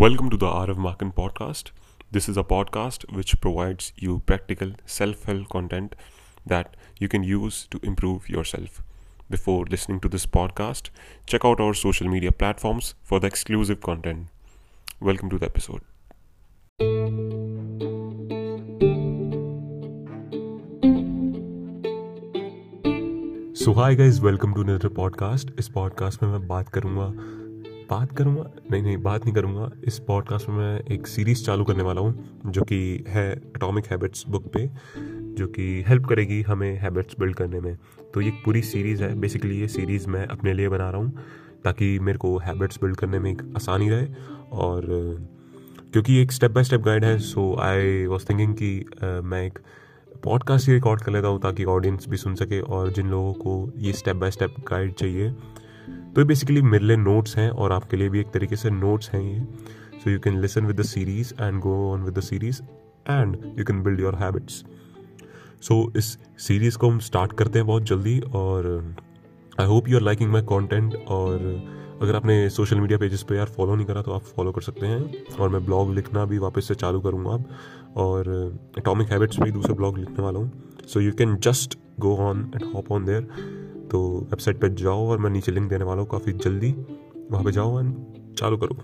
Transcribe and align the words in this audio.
Welcome 0.00 0.28
to 0.30 0.36
the 0.36 0.46
Arav 0.46 0.76
Makan 0.76 1.12
podcast. 1.12 1.70
This 2.10 2.28
is 2.28 2.36
a 2.36 2.44
podcast 2.44 3.10
which 3.12 3.40
provides 3.40 3.92
you 3.96 4.22
practical 4.26 4.72
self 4.84 5.24
help 5.24 5.48
content 5.48 5.94
that 6.44 6.76
you 7.00 7.08
can 7.08 7.22
use 7.22 7.66
to 7.70 7.80
improve 7.82 8.28
yourself. 8.28 8.82
Before 9.30 9.64
listening 9.64 10.00
to 10.00 10.08
this 10.08 10.26
podcast, 10.26 10.90
check 11.26 11.44
out 11.44 11.60
our 11.60 11.74
social 11.74 12.08
media 12.08 12.30
platforms 12.30 12.94
for 13.02 13.20
the 13.20 13.26
exclusive 13.26 13.80
content. 13.80 14.26
Welcome 15.00 15.30
to 15.30 15.38
the 15.38 15.46
episode. 15.46 15.80
So 23.54 23.72
hi 23.72 23.94
guys 23.96 24.20
welcome 24.20 24.52
to 24.54 24.62
another 24.62 24.88
podcast 24.88 25.50
इस 25.58 25.68
podcast 25.68 26.22
में 26.22 26.30
मैं 26.30 26.46
बात 26.48 26.68
करूंगा 26.68 27.06
बात 27.91 28.11
करूँगा, 28.17 28.43
नहीं 28.71 28.81
नहीं, 28.83 28.97
बात 28.97 29.23
नहीं 29.25 29.33
करूँगा। 29.35 29.69
इस 29.83 29.97
पॉडकास्ट 29.99 30.49
में 30.49 30.55
मैं 30.55 30.79
एक 30.91 31.07
सीरीज़ 31.07 31.43
चालू 31.45 31.63
करने 31.63 31.83
वाला 31.83 32.01
हूँ, 32.01 32.41
जो 32.45 32.61
कि 32.61 32.77
है 33.07 33.31
एटॉमिक 33.31 33.85
हैबिट्स 33.85 34.23
बुक 34.29 34.45
पे, 34.53 34.69
जो 35.35 35.47
कि 35.47 35.83
हेल्प 35.87 36.05
करेगी 36.05 36.41
हमें 36.41 36.73
हैबिट्स 36.79 37.15
बिल्ड 37.19 37.35
करने 37.35 37.59
में। 37.59 37.77
तो 38.13 38.21
ये 38.21 38.31
पूरी 38.45 38.61
सीरीज़ 38.61 39.03
है। 39.03 39.13
बेसिकली 39.19 39.59
ये 39.59 39.67
सीरीज़ 39.67 40.07
मैं 40.09 40.25
अपने 40.27 40.53
लिए 40.53 40.69
बना 40.69 40.89
रहा 40.89 41.01
हूँ, 41.01 41.11
ताकि 41.63 41.97
मेरे 41.99 42.17
को 42.17 42.37
हैबिट्स 42.37 42.79
बिल्ड 42.83 42.95
करने 42.95 43.19
में 43.19 43.31
एक 43.31 43.41
आसानी 43.55 43.89
रहे, 43.89 44.07
और, 44.51 44.85
क्योंकि 45.91 46.21
एक 46.21 46.31
स्टेप 46.31 46.51
बाय 46.51 46.63
स्टेप 46.63 46.81
गाइड 46.81 47.05
है 47.05 47.17
सो 47.19 47.55
आई 47.61 48.05
वॉज़ 48.05 48.25
थिंकिंग 48.29 48.53
कि 48.53 48.85
मैं 49.23 49.45
एक 49.45 49.59
पॉडकास्ट 50.23 50.67
ही 50.67 50.73
रिकॉर्ड 50.73 51.01
कर 51.01 51.11
लेता 51.11 51.27
हूँ, 51.27 51.41
ताकि 51.41 51.63
ऑडियंस 51.65 52.05
भी 52.09 52.17
सुन 52.17 52.35
सके, 52.35 52.59
और 52.59 52.91
जिन 52.91 53.07
लोगों 53.07 53.33
को 53.33 53.71
ये 53.77 53.93
स्टेप 53.93 54.15
बाय 54.15 54.31
स्टेप 54.31 54.55
गाइड 54.71 54.93
चाहिए 54.93 55.33
तो 56.15 56.21
ये 56.21 56.25
बेसिकली 56.27 56.61
मेरे 56.61 56.85
लिए 56.85 56.97
नोट्स 56.97 57.37
हैं 57.37 57.49
और 57.49 57.71
आपके 57.71 57.97
लिए 57.97 58.09
भी 58.09 58.19
एक 58.19 58.31
तरीके 58.33 58.55
से 58.55 58.69
नोट्स 58.69 59.09
हैं 59.09 59.21
ये। 59.21 59.39
So 60.03 60.09
you 60.09 60.19
can 60.19 60.39
listen 60.41 60.65
with 60.65 60.79
the 60.79 60.83
series 60.85 61.33
and 61.41 61.59
go 61.59 61.75
on 61.91 62.03
with 62.03 62.17
the 62.17 62.21
series 62.21 62.61
and 63.09 63.37
you 63.59 63.65
can 63.65 63.83
build 63.83 63.99
your 63.99 64.15
habits 64.15 64.63
so 65.61 65.91
इस 65.97 66.17
सीरीज़ 66.39 66.77
को 66.77 66.89
हम 66.89 66.99
स्टार्ट 66.99 67.33
करते 67.33 67.59
हैं 67.59 67.67
बहुत 67.67 67.83
जल्दी 67.83 68.19
और 68.35 68.67
I 69.59 69.67
hope 69.67 69.89
you 69.89 69.97
are 69.97 70.03
liking 70.03 70.31
my 70.31 70.41
content 70.41 70.95
और 71.07 71.39
अगर 72.01 72.15
आपने 72.15 72.49
सोशल 72.49 72.79
मीडिया 72.79 72.97
पेजेस 72.99 73.23
पे 73.29 73.35
यार 73.35 73.47
फॉलो 73.57 73.75
नहीं 73.75 73.85
करा 73.85 74.01
तो 74.01 74.11
आप 74.11 74.21
फॉलो 74.35 74.51
कर 74.51 74.61
सकते 74.61 74.87
हैं। 74.87 75.35
और 75.39 75.49
मैं 75.49 75.63
ब्लॉग 75.65 75.93
लिखना 75.95 76.23
भी 76.25 76.37
वापस 76.37 76.67
से 76.67 76.75
चालू 76.75 76.99
करूँगा 77.01 77.31
अब। 77.31 77.45
और 77.97 78.29
एटॉमिक 78.77 79.11
हैबिट्स 79.11 79.37
पे 79.37 79.49
दूसरा 79.51 79.75
ब्लॉग 79.75 79.97
लिखने 79.97 80.23
वाला 80.23 80.39
हूँ। 80.39 80.51
So 80.87 80.99
you 80.99 81.11
can 81.11 81.35
just 81.43 81.77
go 81.99 82.15
on 82.19 82.39
and 82.55 82.63
hop 82.73 82.91
on 82.91 83.05
there 83.05 83.27
तो 83.91 83.99
वेबसाइट 84.21 84.59
पर 84.61 84.69
जाओ 84.81 85.07
और 85.09 85.17
मैं 85.17 85.29
नीचे 85.29 85.51
लिंक 85.51 85.69
देने 85.69 85.83
वाला 85.83 86.01
हूँ, 86.01 86.09
काफ़ी 86.09 86.33
जल्दी। 86.33 86.71
वहाँ 87.31 87.43
पर 87.43 87.51
जाओ 87.51 87.79
एंड 87.79 88.35
चालू 88.35 88.57
करो। 88.57 88.77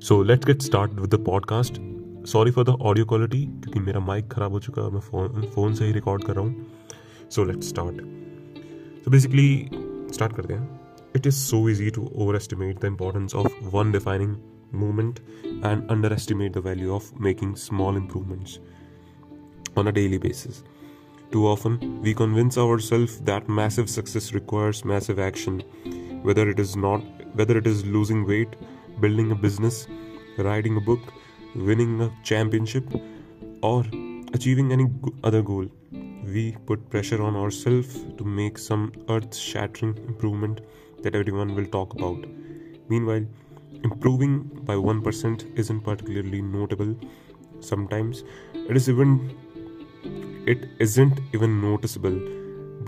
So 0.00 0.22
let's 0.22 0.46
get 0.46 0.62
start 0.62 0.92
with 0.92 1.14
the 1.14 1.24
podcast 1.24 1.80
sorry 2.28 2.50
for 2.50 2.64
the 2.64 2.68
audio 2.68 3.06
quality 3.06 3.44
क्योंकि 3.44 3.80
मेरा 3.80 4.00
माइक 4.00 4.28
खराब 4.32 4.52
हो 4.52 4.60
चुका 4.60 4.82
है, 4.82 4.90
मैं 4.90 5.00
फ़ोन 5.00 5.42
फ़ोन 5.54 5.74
से 5.74 5.86
ही 5.86 5.92
रिकॉर्ड 5.92 6.24
कर 6.24 6.34
रहा 6.34 6.44
हूँ। 6.44 6.66
So 7.30 7.44
let's 7.44 7.68
start 7.68 8.00
so 9.04 9.10
basically 9.10 9.70
start 10.14 10.36
करते 10.36 10.54
हैं। 10.54 10.80
It 11.16 11.26
is 11.26 11.34
so 11.34 11.68
easy 11.68 11.90
to 11.90 12.08
overestimate 12.36 12.80
the 12.82 12.84
importance 12.84 13.34
of 13.34 13.64
one 13.72 13.92
defining 13.92 14.36
moment 14.74 15.18
and 15.44 15.86
underestimate 16.12 16.52
the 16.52 16.58
value 16.64 16.90
of 16.90 17.12
making 17.20 17.54
small 17.56 17.96
improvements 17.96 18.58
on 19.78 19.86
a 19.86 19.90
daily 19.90 20.18
basis 20.18 20.62
Too 21.34 21.48
often, 21.48 22.00
we 22.00 22.14
convince 22.14 22.56
ourselves 22.56 23.18
that 23.22 23.48
massive 23.48 23.90
success 23.90 24.32
requires 24.34 24.84
massive 24.84 25.18
action, 25.18 25.64
whether 26.22 26.48
it 26.48 26.60
is 26.60 26.76
not 26.76 27.00
whether 27.32 27.58
it 27.58 27.66
is 27.66 27.84
losing 27.84 28.24
weight, 28.24 28.54
building 29.00 29.32
a 29.32 29.34
business, 29.34 29.88
writing 30.38 30.76
a 30.76 30.80
book, 30.80 31.00
winning 31.56 32.00
a 32.02 32.08
championship, 32.22 32.84
or 33.62 33.84
achieving 34.32 34.70
any 34.70 34.86
other 35.24 35.42
goal. 35.42 35.66
We 36.22 36.56
put 36.66 36.88
pressure 36.88 37.20
on 37.20 37.34
ourselves 37.34 38.04
to 38.16 38.24
make 38.24 38.56
some 38.56 38.92
earth 39.08 39.34
shattering 39.34 39.96
improvement 40.06 40.60
that 41.02 41.16
everyone 41.16 41.56
will 41.56 41.66
talk 41.66 41.94
about. 41.94 42.24
Meanwhile, 42.88 43.26
improving 43.82 44.44
by 44.70 44.74
1% 44.74 45.58
isn't 45.58 45.80
particularly 45.80 46.42
notable. 46.42 46.94
Sometimes 47.58 48.22
it 48.54 48.76
is 48.76 48.88
even 48.88 49.36
it 50.48 50.58
isn't 50.58 51.14
even 51.36 51.52
noticeable, 51.60 52.16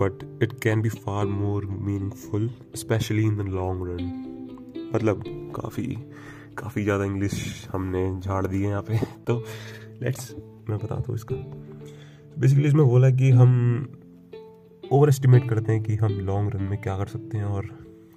but 0.01 0.25
it 0.45 0.55
can 0.65 0.81
be 0.81 0.89
far 0.89 1.25
more 1.25 1.61
meaningful, 1.61 2.49
especially 2.75 3.25
in 3.29 3.37
the 3.41 3.49
long 3.49 3.81
run. 3.81 4.03
मतलब 4.95 5.23
काफ़ी 5.27 5.97
काफ़ी 6.57 6.83
ज़्यादा 6.83 7.05
English 7.05 7.67
हमने 7.71 8.19
झाड़ 8.19 8.47
दी 8.47 8.61
है 8.61 8.69
यहाँ 8.69 8.81
पे। 8.81 8.97
तो 9.27 9.43
लेट्स 10.01 10.35
मैं 10.69 10.77
बताता 10.77 11.03
हूँ 11.07 11.15
इसका। 11.15 11.35
बेसिकली 12.39 12.67
इसमें 12.67 12.85
बोला 12.85 13.09
कि 13.09 13.29
हम 13.29 13.81
ओवर 14.91 15.09
एस्टिमेट 15.09 15.49
करते 15.49 15.71
हैं 15.71 15.83
कि 15.83 15.95
हम 15.95 16.11
लॉन्ग 16.11 16.55
रन 16.55 16.63
में 16.63 16.81
क्या 16.81 16.97
कर 16.97 17.05
सकते 17.05 17.37
हैं 17.37 17.45
और 17.45 17.69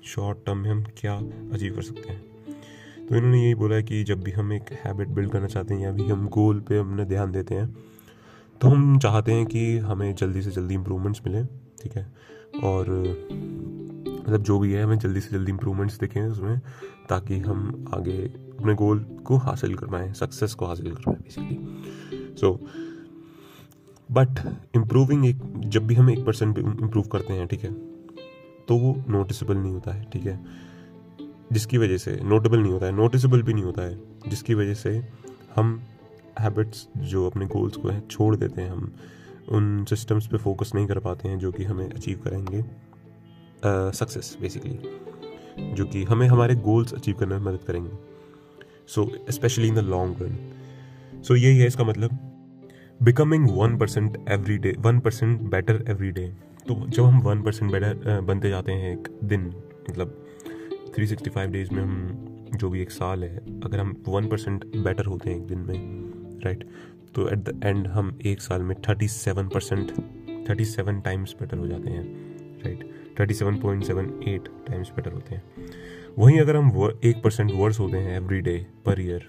शॉर्ट 0.04 0.38
टर्म 0.46 0.58
में 0.58 0.70
हम 0.70 0.84
क्या 0.96 1.14
अचीव 1.52 1.74
कर 1.74 1.82
सकते 1.82 2.08
हैं। 2.08 2.30
तो 3.06 3.16
इन्होंने 3.16 3.44
यही 3.44 3.54
बोला 3.54 3.80
कि 3.80 4.04
जब 4.04 4.22
भी 4.22 4.30
हम 4.30 4.52
एक 4.52 4.64
हैबिट 4.72 5.08
बिल्ड 5.08 5.30
करना 5.30 5.46
चाहते 5.46 5.74
हैं 5.74 5.80
या 5.80 5.92
भी 5.92 6.08
हम 6.08 6.28
गोल 6.28 6.60
पे 6.60 6.78
अपने 6.78 7.04
ध्यान 7.04 7.32
देते 7.32 7.54
हैं 7.54 7.76
तो 8.60 8.68
हम 8.68 8.98
चाहते 8.98 9.32
हैं 9.32 9.46
कि 9.46 9.78
हमें 9.78 10.14
जल्दी 10.14 10.42
से 10.42 10.50
जल्दी 10.50 10.74
इम्प्रूवमेंट्स 10.74 11.20
मिलें, 11.26 11.46
ठीक 11.82 11.96
है? 11.96 12.06
और 12.64 12.90
मतलब 14.20 14.42
जो 14.42 14.58
भी 14.58 14.72
है, 14.72 14.82
हमें 14.82 14.98
जल्दी 14.98 15.20
से 15.20 15.30
जल्दी 15.30 15.52
इम्प्रूवमेंट्स 15.52 15.98
दिखें 15.98 16.22
उसमें, 16.22 16.58
ताकि 17.08 17.38
हम 17.38 17.84
आगे 17.94 18.18
अपने 18.22 18.74
गोल 18.74 18.98
को 19.24 19.36
हासिल 19.36 19.74
कर 19.74 19.86
पाएँ 19.86 20.12
सक्सेस 20.12 20.54
को 20.54 20.66
हासिल 20.66 20.90
कर 20.92 21.02
पाएँ 21.02 21.16
बेसिकली 21.16 22.36
सो 22.36 22.52
बट 24.08 24.38
इम्प्रूविंग 24.76 25.26
एक, 25.26 25.40
जब 25.58 25.86
भी 25.86 25.94
हम 25.94 26.10
एक 26.10 26.24
परसेंट 26.24 26.58
इम्प्रूव 26.58 27.04
करते 27.04 27.32
हैं, 27.32 27.46
ठीक 27.46 27.64
है 27.64 27.72
तो 28.68 28.76
वो 28.76 28.96
नोटिसबल 29.08 29.56
नहीं 29.56 29.72
होता 29.72 29.92
है, 29.92 30.04
ठीक 30.12 30.26
है? 30.26 30.40
जिसकी 31.52 31.78
वजह 31.78 31.96
से 31.96 32.18
नोटेबल 32.24 32.58
नहीं 32.58 32.72
होता 32.72 32.86
है 32.86 32.92
नोटिसबल 32.92 33.42
भी 33.42 33.54
नहीं 33.54 33.64
होता 33.64 33.82
है, 33.82 33.98
जिसकी 34.28 34.54
वजह 34.54 34.74
से 34.74 35.08
हम 35.56 35.80
हैबिट्स 36.38 36.86
जो 36.96 37.26
अपने 37.26 37.46
गोल्स 37.46 37.76
को 37.76 37.88
है 37.88 38.00
छोड़ 38.00 38.34
देते 38.36 38.62
हैं 38.62 38.70
हम। 38.70 38.92
उन 39.48 39.84
सिस्टम्स 39.84 40.26
पे 40.26 40.36
फोकस 40.36 40.72
नहीं 40.74 40.86
कर 40.86 40.98
पाते 40.98 41.28
हैं 41.28 41.38
जो 41.38 41.52
कि 41.52 41.64
हमें 41.64 41.88
अचीव 41.90 42.20
करेंगे। 42.24 42.62
सक्सेस 43.98 44.34
uh, 44.34 44.40
बेसिकली 44.40 44.78
जो 45.74 45.84
कि 45.84 46.02
हमें 46.04 46.26
हमारे 46.28 46.54
गोल्स 46.54 46.94
अचीव 46.94 47.14
करने 47.14 47.38
में 47.38 47.46
मदद 47.46 47.64
करेंगे। 47.66 47.90
So 48.86 49.10
specially 49.30 49.68
in 49.68 49.74
the 49.74 49.78
long 49.78 50.22
run 50.22 51.22
so 51.22 51.36
यही 51.36 51.58
है 51.58 51.66
इसका 51.66 51.84
मतलब। 51.84 52.18
Becoming 53.02 53.48
one 53.50 53.76
percent 53.78 54.16
every 54.28 54.58
day 54.58 54.74
one 54.78 54.98
percent 55.00 55.40
better 55.40 55.84
every 55.88 56.10
day 56.10 56.26
तो 56.68 56.74
जब 56.88 57.04
हम 57.04 57.20
वन 57.20 57.42
परसेंट 57.42 57.72
बेटर 57.72 58.20
बनते 58.20 58.50
जाते 58.50 58.72
हैं 58.72 58.92
एक 58.92 59.08
दिन 59.24 59.46
मतलब 59.90 60.26
थ्री 60.94 61.06
सिक्सटी 61.06 61.30
फाइव 61.30 61.50
डेज़ 61.50 61.74
में 61.74 61.82
हम 61.82 62.48
जो 62.54 62.70
भी 62.70 62.82
एक 62.82 62.90
साल 62.90 63.24
है 63.24 63.36
अगर 63.64 63.80
हम 63.80 63.96
वन 64.08 64.28
परसेंट 64.28 64.64
बेटर 64.76 65.06
होते 65.06 65.30
हैं 65.30 65.36
एक 65.36 65.46
दिन 65.46 65.58
में 65.58 66.09
राइट? 66.44 66.64
तो 67.14 67.28
एट 67.28 67.38
द 67.38 67.60
एंड 67.64 67.86
हम 67.88 68.18
एक 68.26 68.40
साल 68.40 68.62
में 68.62 68.76
thirty 68.88 69.08
seven 69.08 69.48
percent 69.48 69.90
thirty 70.48 70.64
seven 70.64 71.00
times 71.00 71.34
better 71.40 71.58
हो 71.58 71.66
जाते 71.66 71.90
हैं 71.90 72.04
right 72.64 72.88
thirty 73.20 73.34
seven 73.34 73.60
point 73.60 73.84
seven 73.84 74.12
eight 74.28 74.48
times 74.68 74.90
better 74.96 75.12
होते 75.12 75.34
हैं। 75.34 75.42
वहीं 76.18 76.40
अगर 76.40 76.56
हम 76.56 76.90
एक 77.04 77.22
परसेंट 77.24 77.50
वर्स 77.54 77.80
होते 77.80 77.96
हैं 77.96 78.16
every 78.16 78.40
day 78.40 78.56
per 78.86 79.00
year 79.00 79.28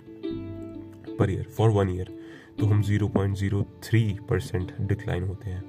per 1.19 1.31
year 1.31 1.47
for 1.57 1.69
one 1.69 1.89
year 1.89 2.13
तो 2.59 2.65
हम 2.65 2.81
zero 2.83 3.07
point 3.07 3.37
zero 3.37 3.65
three 3.83 4.03
percent 4.29 4.71
decline 4.81 5.23
होते 5.23 5.49
हैं। 5.49 5.61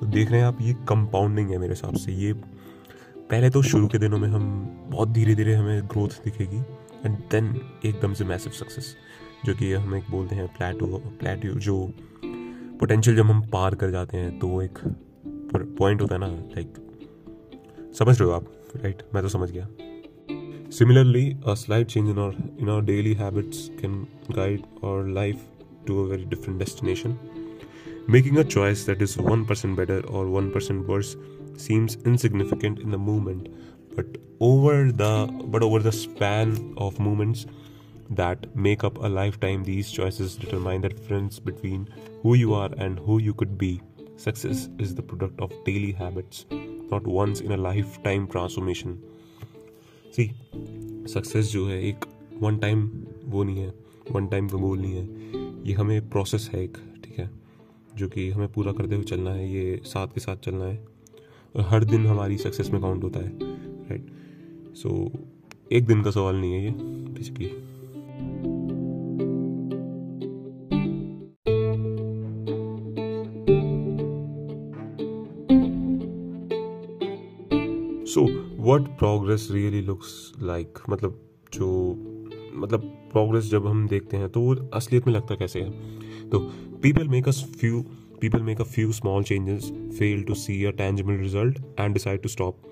तो 0.00 0.06
देख 0.06 0.30
रहे 0.30 0.40
हैं 0.40 0.46
आप, 0.46 0.58
ये 0.62 0.72
कंपाउंडिंग 0.88 1.50
है 1.50 1.58
मेरे 1.58 1.72
हिसाब 1.72 1.96
से। 1.96 2.12
ये 2.14 2.32
पहले 2.32 3.50
तो 3.50 3.62
शुरू 3.62 3.88
के 3.88 3.98
दिनों 3.98 4.18
में 4.18 4.28
हम 4.28 4.44
बहुत 4.90 5.08
धीरे 5.08 5.34
धीरे 5.34 5.54
हमें 5.54 5.82
ग्रोथ 5.84 6.22
दिखेगी 6.24 6.58
एंड 7.06 7.16
देन 7.30 7.54
एकदम 7.84 8.14
से 8.14 8.24
मैसिव 8.24 8.52
सक्सेस 8.52 8.94
जो 9.44 9.54
कि 9.54 9.72
हम 9.72 9.94
एक 9.94 10.04
बोलते 10.10 10.34
हैं 10.34 10.48
प्लेटो 10.48 10.86
प्लेटो 11.20 11.48
जो 11.48 11.92
पोटेंशियल 12.80 13.16
जब 13.16 13.26
हम 13.26 13.42
पार 13.42 13.74
कर 13.74 13.90
जाते 13.90 14.16
हैं 14.16 14.38
तो 14.38 14.62
एक 14.62 14.78
पॉइंट 15.56 16.02
होता 16.02 16.14
है 16.14 16.20
ना 16.20 16.26
लाइक 16.26 16.74
समझ 17.98 18.20
रहे 18.20 18.28
हो 18.28 18.34
आप 18.34 18.46
राइट 18.76 19.02
मैं 19.14 19.22
तो 19.22 19.28
समझ 19.28 19.50
गया। 19.50 19.68
Similarly 20.70 21.36
a 21.46 21.54
slight 21.54 21.86
change 21.86 22.08
in 22.08 22.18
our 22.18 22.36
in 22.60 22.68
our 22.68 22.82
daily 22.82 23.14
habits 23.14 23.70
can 23.80 24.06
guide 24.30 24.62
our 24.84 25.08
life 25.08 25.40
to 25.86 26.04
a 26.04 26.08
very 26.08 26.24
different 26.24 26.58
destination 26.58 27.16
Making 28.10 28.36
a 28.36 28.44
choice 28.44 28.80
that 28.86 29.00
is 29.00 29.12
1% 29.16 29.76
better 29.76 30.00
or 30.08 30.24
1% 30.26 30.86
worse 30.86 31.10
seems 31.56 31.96
insignificant 32.04 32.80
in 32.80 32.90
the 32.90 32.98
moment, 32.98 33.46
but 33.96 34.16
over 34.40 34.90
the 34.92 35.10
but 35.46 35.62
over 35.62 35.78
the 35.78 35.92
span 35.92 36.74
of 36.76 36.98
moments 36.98 37.44
that 38.12 38.54
make 38.54 38.84
up 38.84 38.98
a 38.98 39.08
lifetime, 39.08 39.64
these 39.64 39.90
choices 39.90 40.36
determine 40.36 40.80
the 40.80 40.88
difference 40.88 41.38
between 41.38 41.88
who 42.22 42.34
you 42.34 42.54
are 42.54 42.70
and 42.78 42.98
who 42.98 43.18
you 43.18 43.34
could 43.34 43.56
be. 43.58 43.80
Success 44.16 44.68
is 44.78 44.94
the 44.94 45.02
product 45.02 45.40
of 45.40 45.52
daily 45.64 45.92
habits, 45.92 46.46
not 46.90 47.06
once 47.06 47.40
in 47.40 47.52
a 47.52 47.56
lifetime 47.56 48.26
transformation. 48.26 49.00
See, 50.12 50.30
success 51.06 51.52
जो 51.52 51.66
है 51.66 51.82
एक 51.88 52.04
one 52.42 52.58
time 52.58 52.90
वो 53.24 53.42
नहीं 53.44 53.58
है 53.58 53.72
one 54.12 54.26
time 54.26 54.48
का 54.48 54.58
गोल 54.58 54.78
नहीं 54.78 54.94
है 54.94 55.40
ये 55.66 55.74
हमें 55.74 56.08
प्रोसेस 56.10 56.48
है 56.54 56.62
एक 56.64 56.76
ठीक 57.04 57.18
है 57.18 57.30
जो 57.96 58.08
कि 58.08 58.28
हमें 58.30 58.48
पूरा 58.52 58.72
करते 58.72 58.94
हुए 58.94 59.04
चलना 59.04 59.30
है 59.30 59.50
ये 59.52 59.80
साथ 59.84 60.14
के 60.14 60.20
साथ 60.20 60.44
चलना 60.44 60.64
है 60.64 60.78
और 61.56 61.66
हर 61.70 61.84
दिन 61.84 62.06
हमारी 62.06 62.38
सक्सेस 62.38 62.70
में 62.70 62.80
काउंट 62.80 63.04
होता 63.04 63.20
है 63.20 64.00
सो 64.74 64.88
so, 64.88 65.20
एक 65.72 65.86
दिन 65.86 66.02
का 66.02 66.10
सवाल 66.10 66.36
नहीं 66.36 66.52
है 66.52 66.64
ये 66.64 66.70
basically 67.12 67.50
so 78.06 78.22
what 78.62 78.82
progress 78.98 79.48
really 79.50 79.80
looks 79.82 80.32
like 80.42 80.78
मतलब 80.90 81.20
जो 81.52 81.68
मतलब 82.54 82.80
प्रोग्रेस 83.12 83.44
जब 83.44 83.66
हम 83.66 83.88
देखते 83.88 84.16
हैं 84.16 84.28
तो 84.28 84.40
वो 84.40 84.54
असलियत 84.54 85.06
में 85.06 85.14
लगता 85.14 85.34
कैसे 85.34 85.60
है? 85.60 85.70
तो 86.28 86.38
people 86.82 87.08
make 87.08 87.28
a 87.28 87.30
few 87.30 87.82
people 88.20 88.42
make 88.42 88.60
a 88.60 88.64
few 88.64 88.92
small 88.92 89.22
changes 89.22 89.72
fail 89.98 90.22
to 90.22 90.34
see 90.34 90.64
a 90.64 90.70
tangible 90.70 91.12
result 91.12 91.58
and 91.80 91.92
decide 91.92 92.22
to 92.22 92.28
stop 92.28 92.62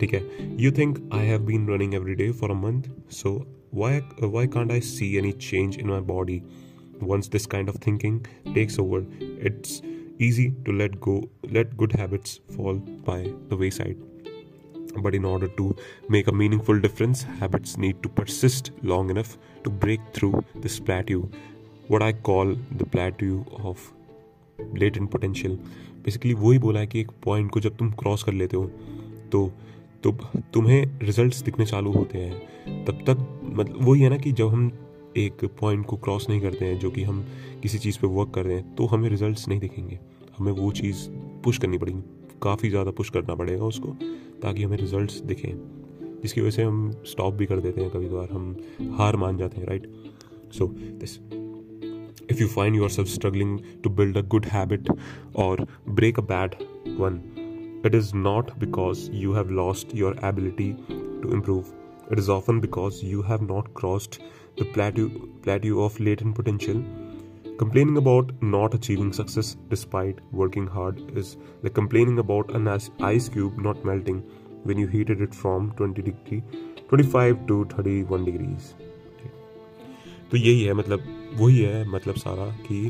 ठीक 0.00 0.14
है? 0.14 0.22
You 0.62 0.72
think 0.72 1.10
I 1.12 1.26
have 1.26 1.40
been 1.40 1.68
running 1.68 1.94
every 1.94 2.14
day 2.14 2.30
for 2.32 2.50
a 2.50 2.54
month 2.54 2.82
so 3.10 3.55
why 3.71 3.93
why 4.35 4.45
can't 4.47 4.71
i 4.71 4.79
see 4.79 5.17
any 5.17 5.33
change 5.33 5.77
in 5.77 5.87
my 5.87 6.01
body 6.13 6.43
once 7.13 7.27
this 7.29 7.45
kind 7.55 7.69
of 7.69 7.75
thinking 7.87 8.21
takes 8.53 8.77
over 8.77 9.03
it's 9.51 9.81
easy 10.19 10.47
to 10.65 10.71
let 10.83 10.99
go 10.99 11.17
let 11.59 11.75
good 11.77 11.99
habits 12.03 12.39
fall 12.55 12.75
by 13.11 13.19
the 13.49 13.57
wayside 13.57 13.97
but 14.97 15.15
in 15.15 15.25
order 15.25 15.47
to 15.47 15.75
make 16.09 16.27
a 16.27 16.31
meaningful 16.31 16.79
difference, 16.79 17.23
habits 17.23 17.77
need 17.77 18.01
to 18.03 18.09
persist 18.09 18.71
long 18.83 19.09
enough 19.09 19.37
to 19.63 19.69
break 19.69 20.01
through 20.13 20.43
this 20.55 20.79
plateau, 20.79 21.29
what 21.87 22.01
I 22.01 22.13
call 22.13 22.55
the 22.77 22.85
plateau 22.85 23.45
of 23.63 23.91
latent 24.73 25.11
potential. 25.11 25.57
Basically 26.03 26.33
वही 26.33 26.59
बोला 26.59 26.79
है 26.79 26.87
कि 26.87 26.99
एक 26.99 27.09
point 27.23 27.49
को 27.51 27.59
जब 27.59 27.75
तुम 27.77 27.89
cross 27.99 28.23
कर 28.23 28.33
लेते 28.33 28.57
हो 28.57 28.65
तो 29.31 29.51
तो 30.03 30.11
तुम्हें 30.53 30.99
रिजल्ट्स 31.01 31.41
दिखने 31.41 31.65
चालू 31.65 31.91
होते 31.91 32.19
हैं 32.19 32.85
तब 32.85 33.03
तक 33.09 33.34
मतलब 33.46 33.78
वही 33.80 34.02
है 34.02 34.08
ना 34.10 34.16
कि 34.16 34.32
जब 34.32 34.48
हम 34.48 34.70
एक 35.16 35.44
पॉइंट 35.60 35.86
को 35.86 35.96
क्रॉस 35.96 36.28
नहीं 36.30 36.40
करते 36.40 36.64
हैं 36.64 36.78
जो 36.78 36.90
कि 36.90 37.02
हम 37.02 37.24
किसी 37.62 37.78
चीज़ 37.78 37.98
पे 37.98 38.06
वर्क 38.06 38.32
कर 38.34 38.44
रहे 38.44 38.56
हैं 38.56 38.74
तो 38.74 38.86
हमें 38.86 39.08
रिजल्ट्स 39.10 39.48
नहीं 39.48 39.60
दिखेंगे। 39.60 39.98
हमें 40.38 40.52
वो 40.52 40.70
चीज़ 40.72 41.08
पुश 41.44 41.58
करनी 41.58 41.78
पड़ेगी। 41.78 42.02
काफ़ी 42.42 42.70
ज़्यादा 42.70 42.90
पुश 42.90 43.10
करना 43.10 43.34
पड़ेगा 43.34 43.64
उसको 43.64 43.96
ताकि 44.42 44.62
हमें 44.62 44.76
रिजल्ट्स 44.76 45.20
दिखें। 45.20 45.52
जिसकी 46.22 46.40
वजह 46.40 46.50
से 46.50 46.62
हम 46.62 46.90
स्टॉप 47.06 47.34
भी 47.34 47.46
कर 47.46 47.60
देते 47.60 47.80
हैं 47.80 47.90
कभी 47.90 48.08
कभार 48.08 48.28
हम 48.32 48.94
हार 48.98 49.16
मान 49.16 49.38
जाते 49.38 49.60
हैं 49.60 49.66
right 49.68 49.90
so 50.52 50.66
this 51.00 51.18
if 52.28 52.40
you 52.40 52.46
find 52.48 52.76
yourself 52.76 53.08
struggling 53.08 53.50
to 53.82 53.90
build 53.98 54.16
a 54.16 54.22
good 54.34 54.46
habit 54.52 54.88
or 55.34 55.56
break 55.98 56.16
a 56.18 56.24
bad 56.30 56.56
one, 56.98 57.18
it 57.84 57.94
is 57.94 58.08
not 58.22 58.48
because 58.58 59.02
you 59.20 59.34
have 59.34 59.52
lost 59.58 59.94
your 59.94 60.10
ability 60.30 60.66
to 61.22 61.30
improve. 61.36 61.70
It 62.09 62.19
is 62.19 62.29
often 62.29 62.59
because 62.59 63.03
you 63.03 63.21
have 63.21 63.41
not 63.41 63.73
crossed 63.73 64.19
the 64.57 64.65
plateau, 64.65 65.09
plateau 65.43 65.81
of 65.83 65.99
latent 65.99 66.35
potential 66.35 66.83
Complaining 67.61 67.97
about 67.97 68.31
not 68.41 68.73
achieving 68.73 69.13
success 69.13 69.55
despite 69.69 70.19
working 70.31 70.65
hard 70.65 70.99
is 71.15 71.37
like 71.61 71.75
complaining 71.75 72.17
about 72.17 72.55
an 72.55 72.67
ice 72.99 73.29
cube 73.29 73.59
not 73.59 73.85
melting 73.85 74.23
when 74.63 74.79
you 74.79 74.87
heated 74.87 75.21
it 75.21 75.35
from 75.35 75.71
20 75.73 76.01
degree 76.01 76.41
25 76.89 77.45
to 77.51 77.65
31 77.65 78.25
degrees. 78.25 78.73
तो 80.31 80.37
यही 80.37 80.63
है 80.63 80.73
मतलब 80.73 81.03
वही 81.39 81.61
है 81.61 81.85
मतलब 81.89 82.15
सारा 82.15 82.45
कि 82.67 82.81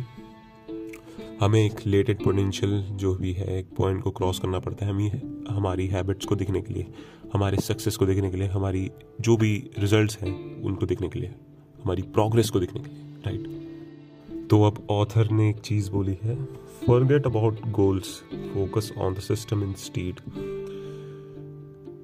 हमें 1.41 1.67
एक 1.67 1.81
लेटेड 1.87 2.23
पोटेंशियल 2.25 2.83
जो 2.93 3.15
भी 3.15 3.33
है, 3.33 3.59
एक 3.59 3.67
पॉइंट 3.77 4.03
को 4.03 4.11
क्रॉस 4.11 4.39
करना 4.39 4.59
पड़ता 4.59 4.87
है 4.87 4.93
हमें, 4.93 5.45
हमारी 5.49 5.87
हैबिट्स 5.87 6.27
को 6.27 6.37
देखने 6.37 6.61
के 6.61 6.75
लिए, 6.75 6.87
हमारे 7.33 7.57
सक्सेस 7.57 7.97
को 7.97 8.07
देखने 8.07 8.31
के 8.31 8.37
लिए, 8.37 8.49
हमारी 8.49 8.91
जो 9.21 9.37
भी 9.37 9.71
रिजल्ट्स 9.79 10.19
हैं, 10.19 10.63
उनको 10.63 10.87
देखने 10.87 11.09
के 11.09 11.19
लिए, 11.19 11.35
हमारी 11.85 12.03
प्रोग्रेस 12.03 12.51
को 12.51 12.61
देखने 12.61 12.81
के 12.81 12.91
लिए 12.91 13.05
राइट 13.27 14.49
तो 14.51 14.63
अब 14.63 14.87
ऑथर 14.91 15.31
ने 15.31 15.49
एक 15.51 15.59
चीज़ 15.59 15.91
बोली 15.91 16.17
है 16.23 16.35
forget 16.87 17.27
about 17.27 17.61
goals 17.71 18.09
focus 18.55 18.93
on 18.99 19.15
the 19.15 19.19
system 19.19 19.63
instead 19.73 20.21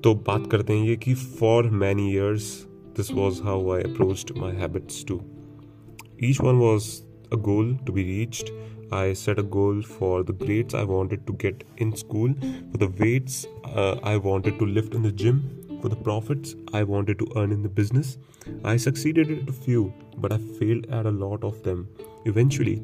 तो 0.05 0.15
बात 0.27 0.51
करते 0.51 0.73
हैं 0.73 0.87
ये 0.87 0.97
कि 0.97 1.15
for 1.15 1.71
many 1.71 2.11
years 2.13 2.67
this 2.97 3.13
was 3.13 3.43
how 3.43 3.71
I 3.73 3.83
approached 3.83 4.37
my 4.37 4.53
habits 4.53 5.05
to 5.05 5.21
each 6.25 6.41
one 6.41 6.55
was 6.55 6.91
a 7.33 7.37
goal 7.37 7.77
to 7.77 7.93
be 7.93 8.03
reached 8.03 8.51
I 8.92 9.14
set 9.14 9.40
a 9.40 9.44
goal 9.44 9.82
for 9.82 10.24
the 10.24 10.34
grades 10.34 10.74
I 10.74 10.84
wanted 10.84 11.28
to 11.28 11.34
get 11.34 11.64
in 11.78 11.96
school, 11.96 12.34
for 12.72 12.78
the 12.78 12.88
weights 12.88 13.46
uh, 13.66 13.96
I 14.04 14.18
wanted 14.18 14.60
to 14.60 14.66
lift 14.66 14.94
in 14.94 15.02
the 15.04 15.12
gym, 15.12 15.42
for 15.82 15.90
the 15.90 15.96
profits 15.96 16.56
I 16.74 16.84
wanted 16.84 17.20
to 17.20 17.28
earn 17.36 17.52
in 17.52 17.62
the 17.64 17.70
business. 17.70 18.18
I 18.64 18.78
succeeded 18.78 19.30
at 19.32 19.50
a 19.50 19.52
few, 19.52 19.94
but 20.18 20.32
I 20.32 20.38
failed 20.60 20.88
at 20.90 21.06
a 21.06 21.12
lot 21.12 21.44
of 21.44 21.62
them. 21.64 21.90
Eventually, 22.26 22.82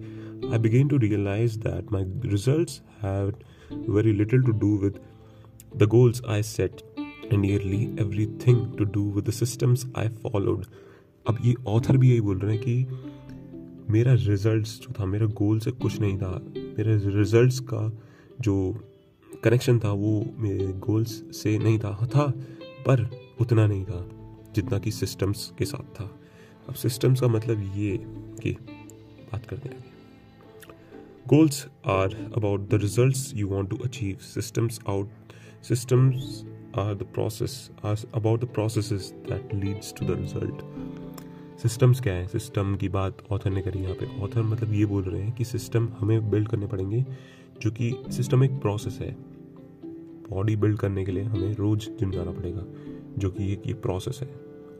I 0.52 0.58
began 0.58 0.90
to 0.90 0.98
realize 0.98 1.58
that 1.60 1.90
my 1.90 2.06
results 2.24 2.82
had 3.02 3.36
very 3.72 4.14
little 4.14 4.44
to 4.44 4.54
do 4.54 4.76
with 4.76 5.00
the 5.76 5.88
goals 5.88 6.22
I 6.28 6.42
set 6.42 6.84
and 6.98 7.42
nearly 7.42 7.94
everything 7.98 8.76
to 8.78 8.86
do 8.86 9.04
with 9.04 9.26
the 9.26 9.32
systems 9.32 9.86
I 9.96 10.08
followed. 10.08 10.68
अब 11.28 11.38
ये 11.46 11.54
author 11.68 11.98
भी 11.98 12.10
यही 12.10 12.22
बोल 12.22 12.40
रहे 12.40 12.56
हैं 12.56 12.64
कि 12.64 13.17
मेरा 13.91 14.13
results 14.13 14.81
जो 14.81 14.95
था, 15.01 15.05
मेरा 15.05 15.27
गोल 15.27 15.59
से 15.59 15.71
कुछ 15.71 16.01
नहीं 16.01 16.19
था। 16.19 16.53
मेरे 16.57 17.17
रिजल्ट्स 17.17 17.61
का 17.61 17.99
जो 18.41 18.77
कनेक्शन 19.45 19.79
था, 19.79 19.93
वो 19.93 20.27
मेरे 20.37 20.67
गोल्स 20.67 21.11
से 21.11 21.59
नहीं 21.59 21.79
था। 21.79 22.07
था, 22.07 22.27
पर 22.87 23.11
उतना 23.41 23.67
नहीं 23.67 23.85
था, 23.85 24.09
जितना 24.55 24.79
कि 24.79 24.91
सिस्टम्स 24.91 25.53
के 25.59 25.65
साथ 25.65 26.01
था। 26.01 26.11
अब 26.69 26.75
सिस्टम्स 26.75 27.21
का 27.21 27.29
मतलब 27.29 27.73
ये 27.77 27.97
कि 28.43 28.57
बात 29.33 29.47
करते 29.47 29.69
हैं। 29.69 29.85
Goals 31.29 31.67
are 31.87 32.33
about 32.37 32.61
the 32.61 32.75
results 32.75 33.33
you 33.35 33.49
want 33.49 33.71
to 33.71 33.77
achieve 33.77 34.17
systems 34.17 34.81
out 34.89 35.09
systems 35.69 36.45
are 36.79 36.95
the 36.95 37.03
process 37.03 37.71
are 37.85 37.97
about 38.15 38.41
the 38.41 38.45
process 38.45 39.15
that 39.15 39.55
leads 39.55 39.95
to 40.01 40.07
the 40.07 40.11
result 40.11 40.88
systems 41.63 42.01
क्या 42.01 42.13
है? 42.15 42.27
सिस्टम 42.27 42.75
की 42.77 42.89
बात 42.89 43.23
ऑथर 43.31 43.51
ने 43.51 43.63
करी। 43.63 43.79
यहाँ 43.79 43.95
पे 43.95 44.07
ऑथर 44.23 44.43
मतलब 44.43 44.73
ये 44.73 44.87
बोल 44.87 45.03
रहे 45.03 45.23
हैं 45.23 45.33
कि 45.33 45.45
सिस्टम 45.45 45.89
हमें 45.99 46.31
बिल्ड 46.31 46.49
करने 46.49 46.67
पड़ेंगे, 46.67 47.05
जो 47.63 47.71
कि 47.71 47.95
सिस्टम 48.11 48.45
एक 48.45 48.51
प्रोसेस 48.51 48.99
है। 49.01 49.11
बॉडी 50.31 50.57
बिल्ड 50.57 50.79
करने 50.79 51.05
के 51.05 51.13
लिए 51.13 51.23
हमें 51.23 51.55
रोज 51.55 51.89
जिम 52.01 52.11
जाना 52.11 52.31
पड़ेगा, 52.31 52.65
जो 53.19 53.31
कि 53.31 53.53
एक 53.53 53.67
ये 53.67 53.75
प्रोसेस 53.75 54.19
है 54.23 54.29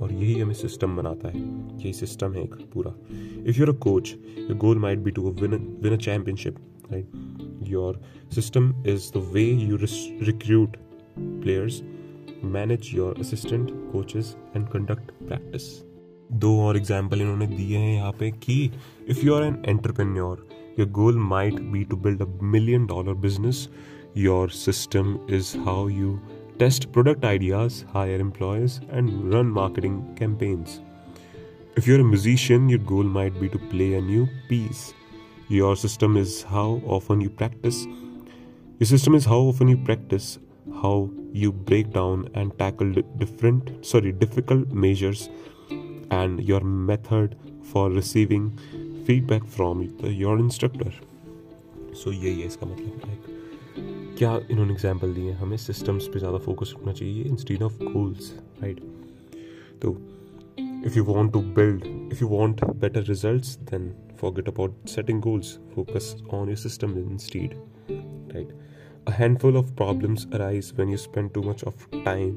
और 0.01 0.13
यही 0.13 0.41
हमें 0.41 0.55
सिस्टम 0.55 0.97
बनाता 0.97 1.29
है। 1.29 1.41
यही 1.79 1.93
सिस्टम 1.93 2.33
है 2.33 2.45
एक 2.45 2.55
पूरा। 2.55 2.95
If 3.47 3.59
you're 3.59 3.71
a 3.71 3.79
coach 3.79 4.15
your 4.39 4.59
goal 4.59 4.79
might 4.79 4.99
be 4.99 5.11
to 5.11 5.31
win 5.31 5.79
win 5.83 5.93
a 5.93 5.97
championship 5.97 6.57
right 6.93 7.69
your 7.69 8.01
system 8.35 8.85
is 8.87 9.13
the 9.19 9.31
way 9.33 9.45
you 9.45 9.77
recruit 9.77 10.77
players 11.19 11.83
manage 12.45 12.91
your 12.95 13.17
assistant 13.21 13.71
coaches 13.93 14.37
and 14.57 14.69
conduct 14.69 15.11
practice 15.29 15.88
दो 16.33 16.57
और 16.61 16.77
example 16.77 17.21
इन्होंने 17.21 17.47
दिए 17.47 17.79
हैं 17.79 17.95
यहाँ 17.95 18.13
पे 18.13 18.31
कि 18.31 18.71
if 19.09 19.25
you 19.27 19.35
are 19.35 19.45
an 19.45 19.63
entrepreneur 19.69 20.47
your 20.79 20.89
goal 20.93 21.19
might 21.19 21.61
be 21.63 21.85
to 21.85 21.97
build 21.97 22.23
a 22.23 22.27
million 22.45 22.87
dollar 22.87 23.15
business 23.19 23.69
your 24.17 24.51
system 24.51 25.19
is 25.31 25.57
how 25.59 25.89
you 25.89 26.19
test 26.59 26.85
product 26.93 27.25
ideas 27.25 27.83
hire 27.89 28.21
employees 28.21 28.81
and 28.83 29.11
run 29.35 29.47
marketing 29.53 30.01
campaigns 30.19 30.81
if 31.79 31.89
you 31.89 31.95
are 31.95 32.01
a 32.01 32.07
musician 32.07 32.71
your 32.71 32.83
goal 32.85 33.07
might 33.11 33.39
be 33.41 33.49
to 33.49 33.59
play 33.71 33.93
a 33.95 34.01
new 34.01 34.27
piece 34.49 34.93
your 35.51 35.77
system 35.77 36.19
is 36.19 36.43
how 36.47 36.81
often 36.97 37.23
you 37.23 37.31
practice 37.39 37.87
your 37.87 38.87
system 38.87 39.17
is 39.17 39.29
how 39.29 39.49
often 39.49 39.69
you 39.69 39.77
practice 39.85 40.37
how 40.75 41.09
you 41.35 41.53
break 41.53 41.91
down 41.93 42.27
and 42.37 42.51
tackle 42.59 42.93
different 42.93 43.71
sorry 43.85 44.13
difficult 44.15 44.73
measures 44.77 45.29
and 46.11 46.41
your 46.41 46.61
method 46.61 47.37
for 47.63 47.91
receiving 47.91 48.51
feedback 49.07 49.45
from 49.45 49.83
your 50.07 50.41
instructor 50.41 50.91
so 51.97 52.13
यही 52.13 52.41
है 52.41 52.47
इसका 52.47 52.67
मतलब 52.67 53.01
like 53.07 54.17
क्या 54.19 54.33
इन्होंने 54.51 54.73
example 54.73 55.15
दिए 55.15 55.33
हमें 55.33 55.57
systems 55.57 56.07
पे 56.07 56.19
ज़्यादा 56.19 56.39
फोकस 56.39 56.73
करना 56.79 56.93
चाहिए 56.93 57.23
इंस्टीड 57.25 57.63
ऑफ़ 57.63 57.79
गोल्स 57.83 58.33
राइट 58.63 58.81
तो 59.83 59.93
if 60.87 60.97
you 60.97 61.05
want 61.05 61.33
to 61.33 61.41
build 61.57 61.85
if 62.13 62.23
you 62.23 62.29
want 62.29 62.65
better 62.81 63.03
result 63.03 63.71
then 63.71 63.91
for 64.21 64.43
about 64.49 64.89
setting 64.89 65.23
goals 65.23 65.59
focus 65.75 66.15
on 66.33 66.49
your 66.49 66.57
system 66.57 66.99
in 66.99 67.19
right 68.35 68.53
a 69.09 69.13
handful 69.13 69.57
of 69.57 69.75
problems 69.75 70.27
arise 70.35 70.73
when 70.79 70.89
you 70.89 70.97
spend 70.97 71.31
too 71.33 71.43
much 71.43 71.65
of 71.65 71.89
time 72.05 72.37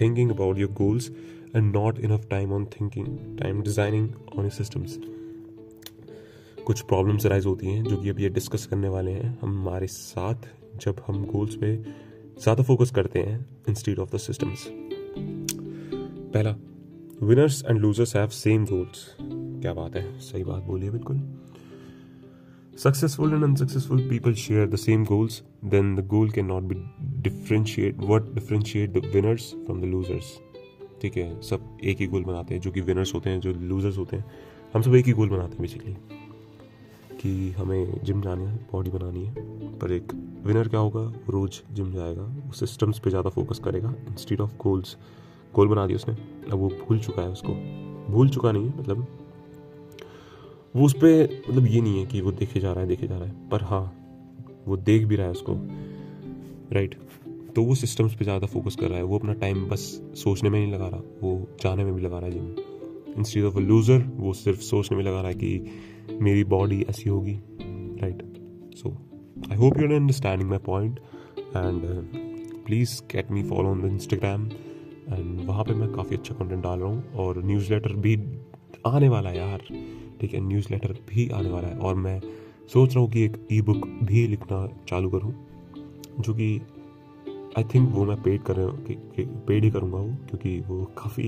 thinking 0.00 0.30
about 0.30 0.58
your 0.58 0.72
goals 0.72 1.10
and 1.56 1.72
not 1.76 1.98
enough 1.98 2.26
time 2.30 2.52
on 2.52 2.64
thinking 2.74 3.06
time 3.38 3.62
designing 3.62 4.08
on 4.38 4.46
a 4.46 4.50
systems 4.50 4.98
कुछ 6.66 6.80
problems 6.80 7.26
rise 7.26 7.46
होती 7.46 7.66
हैं, 7.66 7.82
जो 7.84 7.96
कि 7.96 8.08
अब 8.08 8.20
ये 8.20 8.28
discuss 8.28 8.66
करने 8.66 8.88
वाले 8.88 9.10
हैं, 9.10 9.38
हमारे 9.42 9.86
साथ, 9.86 10.48
जब 10.82 11.02
हम 11.06 11.24
गोल्स 11.24 11.54
पे 11.54 11.76
ज़्यादा 11.76 12.62
फोकस 12.62 12.90
करते 12.94 13.18
हैं 13.18 13.44
इंस्टीड 13.68 13.98
ऑफ़ 13.98 14.10
द 14.16 14.18
सिस्टम्स 14.18 14.66
पहला 16.34 16.56
winners 17.22 17.64
and 17.68 17.80
losers 17.80 18.16
have 18.16 18.28
same 18.28 18.64
goals 18.66 19.06
क्या 19.20 19.72
बात 19.74 19.96
है? 19.96 20.18
सही 20.20 20.44
बात 20.44 20.62
बोलिए 20.62 20.90
बिल्कुल। 20.90 21.22
Successful 22.78 23.32
and 23.36 23.44
unsuccessful 23.44 24.00
people 24.10 24.34
share 24.40 24.64
the 24.72 24.78
same 24.80 25.04
goals, 25.06 25.36
then 25.70 25.88
the 25.96 26.02
goal 26.12 26.28
cannot 26.34 26.68
be 26.72 26.76
differentiate, 27.24 28.04
what 28.10 28.28
differentiate 28.36 28.92
the 28.96 29.02
winners 29.14 29.46
from 29.64 29.80
the 29.80 29.88
losers. 29.94 30.28
ठीक 31.02 31.16
है, 31.16 31.40
सब 31.42 31.78
एक 31.84 31.98
ही 31.98 32.06
गोल 32.06 32.24
बनाते 32.24 32.54
हैं, 32.54 32.60
जो 32.60 32.70
कि 32.70 32.80
विनर्स 32.80 33.14
होते 33.14 33.30
हैं, 33.30 33.40
जो 33.40 33.52
लूजर्स 33.52 33.98
होते 33.98 34.16
हैं। 34.16 34.24
हम 34.74 34.82
सब 34.82 34.94
एक 34.94 35.06
ही 35.06 35.12
गोल 35.12 35.28
बनाते 35.28 35.52
हैं 35.52 35.62
बेसिकली 35.62 35.96
कि 37.20 37.50
हमें 37.50 38.04
जिम 38.04 38.20
जाना 38.22 38.48
है 38.48 38.56
बॉडी 38.72 38.90
बनानी 38.90 39.24
है, 39.24 39.34
पर 39.78 39.92
एक 39.92 40.12
विनर 40.46 40.68
क्या 40.68 40.80
होगा? 40.80 41.02
रोज़ 41.28 41.60
जिम 41.74 41.92
जाएगा, 41.92 42.22
वो 42.22 42.52
सिस्टम्स 42.52 42.98
पे 42.98 43.10
ज़्यादा 43.10 43.30
फोकस 43.30 43.58
करेगा 43.58 43.94
इंस्टीड 44.08 44.40
ऑफ़ 44.40 44.56
गोल्स 44.56 44.96
गोल 45.54 45.68
बना 45.68 45.86
दिया 45.86 45.96
उसने। 45.96 46.14
अब 46.52 46.58
वो 46.58 46.68
भूल 46.68 46.98
चुका 46.98 47.22
है 47.22 47.28
उसको। 47.28 47.54
भूल 48.12 48.28
चुका 48.28 48.52
नहीं 48.52 48.68
है 48.68 48.78
मतलब 48.78 49.06
वो 50.76 50.84
उस 50.86 50.94
पर 50.94 51.42
मतलब 51.48 51.66
ये 51.66 51.80
नहीं 51.80 51.98
है 51.98 52.06
कि 52.06 52.20
वो 52.20 52.32
देखे 52.32 52.60
जा 52.60 52.72
रहा 52.72 52.80
है, 52.80 52.88
देखे 52.88 53.06
जा 53.06 53.18
रहा 53.18 53.28
है, 53.28 53.48
पर 53.48 53.62
हाँ 53.62 53.92
वो 54.66 54.76
देख 54.76 55.06
भी 55.06 55.16
रहा 55.16 55.26
है 55.26 55.32
उसको 55.32 55.54
राइट 56.74 56.94
तो 57.56 57.62
वो 57.64 57.74
सिस्टम्स 57.74 58.14
पे 58.14 58.24
ज़्यादा 58.24 58.46
फोकस 58.46 58.76
कर 58.76 58.88
रहा 58.88 58.98
है। 58.98 59.04
वो 59.04 59.18
अपना 59.18 59.32
टाइम 59.34 59.64
बस 59.68 59.80
सोचने 60.16 60.50
में 60.50 60.58
नहीं 60.60 60.72
लगा 60.72 60.88
रहा, 60.88 61.00
वो 61.22 61.48
जाने 61.62 61.84
में 61.84 61.94
भी 61.94 62.02
लगा 62.02 62.18
रहा 62.18 62.26
है 62.26 62.32
gym 62.32 63.16
instead 63.18 63.44
of 63.44 63.56
a 63.56 63.60
loser 63.60 64.04
वो 64.16 64.32
सिर्फ़ 64.34 64.60
सोचने 64.60 64.96
में 64.96 65.04
लगा 65.04 65.20
रहा 65.20 65.30
है 65.30 65.34
कि 65.34 66.18
मेरी 66.22 66.44
बॉडी 66.46 66.80
ऐसी 66.90 67.08
होगी 67.08 67.38
right 68.02 68.22
so 68.76 68.96
I 69.50 69.56
hope 69.56 69.78
you 69.78 69.88
understanding 69.88 70.50
my 70.50 70.58
point 70.66 71.00
and 71.38 71.82
please 72.66 73.00
get 73.12 73.30
me 73.30 73.42
follow 73.42 73.68
on 73.68 73.82
the 73.82 73.92
Instagram 73.92 74.46
and 74.46 75.46
वहाँ 75.46 75.64
पे 75.64 75.74
मैं 75.74 75.92
काफ़ी 75.92 76.16
अच्छा 76.16 76.34
कंटेंट 76.34 76.62
डाल 76.62 76.78
रहा 76.78 76.88
हूँ 76.88 77.12
और 77.16 77.42
न्यूज़ 77.44 77.72
लेटर 77.72 77.92
भी 77.96 78.16
आने 78.86 79.08
वाला 79.08 79.30
है 79.30 79.36
यार। 79.36 79.62
ठीक 80.20 80.34
है 80.34 80.40
न्यूज़ 80.40 80.66
लेटर 80.70 80.92
भी 81.08 81.28
आने 81.30 81.50
वाला 81.50 81.68
है 81.68 81.78
और 81.78 81.94
मैं 81.96 82.20
सोच 82.72 82.94
रहा 82.94 83.00
हूँ 83.00 83.10
कि 83.10 83.24
एक 83.24 83.36
ई 83.52 83.60
बुक 83.62 83.86
भी 84.02 84.26
लिखना 84.26 84.66
चालू 84.88 85.10
करूँ, 85.10 85.32
जो 86.20 86.34
कि 86.34 86.60
आई 87.58 87.64
थिंक 87.64 87.88
वो 87.90 88.04
मैं 88.04 88.16
पेड 88.22 88.40
कर 88.50 88.56
पेड 89.46 89.64
ही 89.64 89.70
करूँगा 89.70 89.96
वो 89.96 90.14
क्योंकि 90.28 90.58
वो 90.60 90.84
काफ़ी 90.98 91.24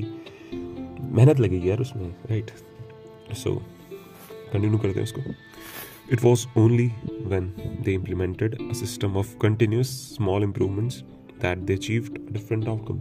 मेहनत 1.16 1.40
लगेगी 1.40 1.70
यार 1.70 1.80
उसमें। 1.80 2.08
राइट 2.30 2.50
सो 3.34 3.54
कंटिन्यू 4.52 4.78
करते 4.78 4.94
हैं 4.94 5.02
उसको। 5.02 5.20
It 6.12 6.22
was 6.22 6.46
only 6.58 6.86
when 7.24 7.52
they 7.82 7.92
implemented 7.92 8.70
a 8.70 8.72
system 8.72 9.16
of 9.16 9.36
continuous 9.38 9.90
small 10.16 10.42
improvements 10.42 11.00
that 11.42 11.58
they 11.58 11.74
achieved 11.74 12.18
different 12.32 12.68
outcome 12.68 13.00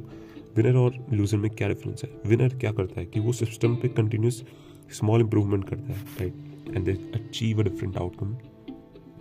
winner 0.57 0.75
और 0.75 1.05
लूजर 1.13 1.38
में 1.38 1.51
क्या 1.51 1.67
डिफरेंस 1.67 2.03
है? 2.03 2.09
विनर 2.27 2.50
क्या 2.50 2.71
करता 2.71 3.00
है 3.00 3.05
कि 3.05 3.19
वो 3.19 3.33
सिस्टम 3.33 3.75
पे 3.75 3.88
कंटिन्यूस 3.88 4.43
स्मॉल 4.91 5.21
इंप्रूवमेंट 5.21 5.69
करता 5.69 5.91
है 5.91 6.00
right 6.19 6.75
and 6.75 6.86
they 6.86 6.91
achieve 7.15 7.59
a 7.59 7.63
different 7.63 7.98
outcome 7.98 8.33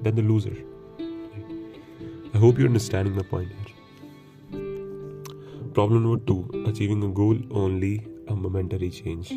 then 0.03 0.15
the 0.15 0.19
loser 0.19 0.57
I 2.35 2.41
hope 2.41 2.61
you 2.61 2.67
understanding 2.67 3.17
my 3.17 3.29
point 3.31 3.51
problem 5.75 6.01
number 6.03 6.19
two 6.19 6.65
achieving 6.67 7.05
a 7.05 7.07
goal 7.07 7.49
only 7.53 7.97
a 8.31 8.35
momentary 8.35 8.91
change 8.91 9.29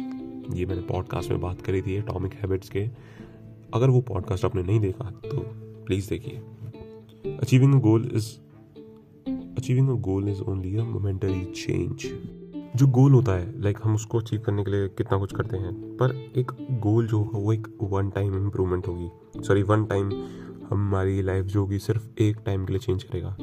ये 0.53 0.65
मैंने 0.65 0.81
पॉडकास्ट 0.81 1.29
में 1.29 1.41
बात 1.41 1.61
करी 1.61 1.81
थी 1.81 1.95
atomic 1.95 2.33
habits 2.33 2.69
के। 2.69 2.89
अगर 3.73 3.89
वो 3.89 4.01
पॉडकास्ट 4.01 4.45
आपने 4.45 4.63
नहीं 4.63 4.79
देखा 4.79 5.03
तो 5.03 5.37
प्लीज़ 5.85 6.09
देखिए। 6.09 6.41
Achieving 7.37 7.75
a 7.75 7.77
goal 7.77 8.11
is 8.13 8.29
achieving 9.57 9.89
a 9.89 9.93
goal 9.93 10.29
is 10.29 10.41
only 10.41 10.75
a 10.75 10.83
momentary 10.83 11.45
change 11.45 12.07
जो 12.75 12.87
गोल 12.87 13.11
होता 13.11 13.31
है 13.31 13.61
लाइक 13.61 13.77
हम 13.83 13.95
उसको 13.95 14.19
अचीव 14.19 14.39
करने 14.39 14.63
के 14.63 14.71
लिए 14.71 14.87
कितना 14.87 15.17
कुछ 15.17 15.35
करते 15.35 15.57
हैं, 15.57 15.73
पर 15.73 16.15
एक 16.35 16.51
गोल 16.71 17.07
जो 17.07 17.17
होगा, 17.17 17.39
वो 17.39 17.53
एक 17.53 17.67
वन 17.81 18.09
टाइम 18.09 18.35
इम्प्रूवमेंट 18.35 18.87
होगी। 18.87 19.09
सॉरी 19.43 19.63
वन 19.63 19.85
टाइम 19.85 20.11
हमारी 20.69 21.21
लाइफ 21.21 21.45
जो 21.45 21.61
होगी, 21.61 21.79
सिर्फ़ 21.79 22.09
एक 22.19 22.37
टाइम 22.45 22.65
के 22.65 22.73
लिए 22.73 22.79
चेंज 22.79 23.03
करेगा। 23.03 23.37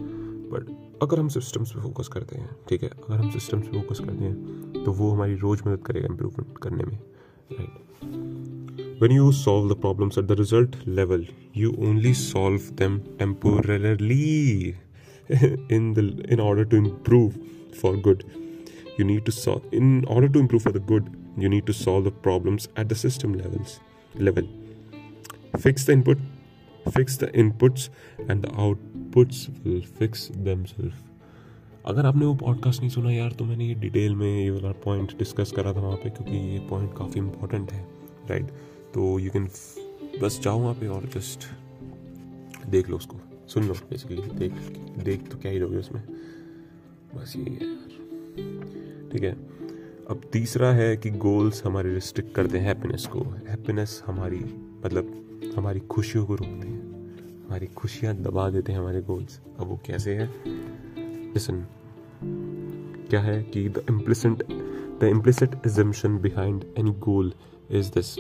बट 0.53 0.88
अगर 1.03 1.21
हम 1.21 1.29
सिस्टम्स 1.29 1.71
पे 1.73 1.81
फोकस 1.81 2.09
करते 2.13 2.37
हैं, 2.37 2.49
ठीक 2.69 2.83
है? 2.83 2.89
अगर 2.89 3.17
हम 3.17 3.31
सिस्टम्स 3.31 3.67
पे 3.67 3.81
फोकस 3.81 4.01
करते 4.01 4.25
हैं 4.25 4.83
तो 4.85 4.93
वो 4.93 5.11
हमारी 5.11 5.35
रोज 5.37 5.63
मदद 5.67 5.83
करेगा 5.87 6.07
इम्प्रूवमेंट 6.07 6.59
करने 6.63 6.85
में 6.85 6.99
right 7.53 9.03
when 9.03 9.13
you 9.13 9.31
solve 9.33 9.75
the 9.75 9.77
problems 9.81 10.19
at 10.19 10.25
the 10.25 10.39
result 10.39 10.77
level 10.89 11.27
you 11.57 11.71
only 11.89 12.15
solve 12.15 12.71
them 12.79 12.99
temporarily 13.19 14.75
in 15.73 15.93
the 15.95 16.27
in 16.31 16.41
order 16.41 16.65
to 16.65 16.77
improve 16.77 17.33
for 17.83 18.01
good 18.01 18.23
you 19.01 19.07
need 19.07 19.25
to 19.25 19.33
solve 19.33 19.77
in 19.77 20.05
order 20.05 20.33
to 20.33 20.41
improve 20.41 20.63
for 20.63 20.79
the 20.79 20.85
good 20.87 21.11
you 21.39 21.51
need 21.51 21.67
to 21.67 21.73
solve 21.73 22.09
the 22.09 22.13
problems 22.23 22.69
at 22.79 22.87
the 22.87 22.97
system 22.97 23.35
levels 23.35 23.79
level 24.21 24.49
fix 25.59 25.87
the 25.87 25.91
input 25.91 26.19
fix 26.91 27.19
the 27.21 27.29
inputs 27.43 27.89
and 28.27 28.45
the 28.45 28.51
outputs 28.65 29.45
will 29.65 29.85
fix 30.01 30.25
themselves. 30.47 30.97
अगर 31.87 32.07
आपने 32.07 32.27
वो 32.27 32.35
podcast 32.35 32.81
नहीं 32.81 32.91
सुना 32.91 33.13
यार 33.13 33.33
तो 33.33 33.45
मैंने 33.45 33.67
ये 33.67 33.75
detail 33.75 34.15
में 34.15 34.29
ये 34.29 34.51
वाला 34.51 34.73
पॉइंट 34.85 35.17
डिस्कस 35.19 35.53
करा 35.57 35.73
था 35.73 35.81
वहाँ 35.81 35.97
पे, 35.97 36.11
क्योंकि 36.11 36.37
ये 36.53 36.59
पॉइंट 36.71 36.93
काफ़ी 36.97 37.21
इंपॉर्टेंट 37.21 37.73
है 37.73 37.87
राइट 38.31 38.51
तो 38.95 39.19
यू 39.19 39.31
कैन 39.31 39.49
बस 40.23 40.41
जाओ 40.45 40.59
वहाँ 40.61 40.75
पे 40.75 40.87
और 40.87 41.07
जस्ट 41.15 41.47
देख 42.67 42.89
लो 42.91 42.97
उसको। 42.97 43.21
सुन 43.49 43.69
लो 43.69 43.75
बेसिकली 43.91 44.23
देख 44.39 44.53
देख 45.05 45.29
तो 45.31 45.39
क्या 45.39 45.53
ही 45.53 45.59
लोगे 45.59 45.77
उसमें। 45.77 46.03
बस 47.15 47.35
है 47.37 47.53
यार। 47.53 49.09
ठीक 49.13 49.23
है। 49.23 49.33
अब 50.11 50.21
तीसरा 50.33 50.73
है 50.73 50.97
कि 50.97 51.11
गोल्स 51.23 51.65
हमारे 51.65 51.95
रिस्ट्रिक्ट 51.95 52.35
करते 52.35 52.59
हैं 52.59 52.67
हैप्पीनेस 52.67 53.07
को। 53.07 53.21
हैप्पीनेस 53.49 54.03
हमारी 54.07 54.41
मतलब 54.85 55.15
हमारी 55.57 55.81
खुशियों 55.81 56.25
को 56.27 56.35
रोकते 56.35 56.69
हैं। 56.69 56.78
हमारी 57.49 57.67
खुशियाँ 57.77 58.15
दबा 58.23 58.49
देते 58.51 58.73
हैं 58.73 58.79
हमारे 58.79 59.01
गोल्स 59.03 59.41
अब 59.61 59.67
वो 59.69 59.81
कैसे 59.87 60.15
है 60.15 60.31
लिसन 61.35 61.67
क्या 63.11 63.21
है 63.21 63.43
कि 63.43 63.69
the 63.69 63.85
implicit 63.91 64.43
the 65.01 65.11
implicit 65.17 65.55
assumption 65.67 66.19
behind 66.23 66.65
any 66.79 66.91
goal 67.07 67.33
is 67.79 67.93
this 67.95 68.17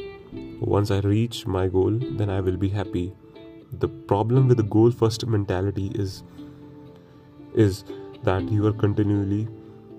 once 0.60 0.90
I 0.90 1.00
reach 1.00 1.46
my 1.46 1.68
goal, 1.68 1.98
then 2.18 2.30
I 2.30 2.40
will 2.40 2.56
be 2.56 2.68
happy. 2.68 3.12
The 3.72 3.88
problem 3.88 4.48
with 4.48 4.56
the 4.58 4.62
goal 4.62 4.90
first 4.90 5.26
mentality 5.26 5.90
is 5.94 6.22
is 7.54 7.84
that 8.22 8.50
you 8.50 8.66
are 8.66 8.72
continually 8.72 9.48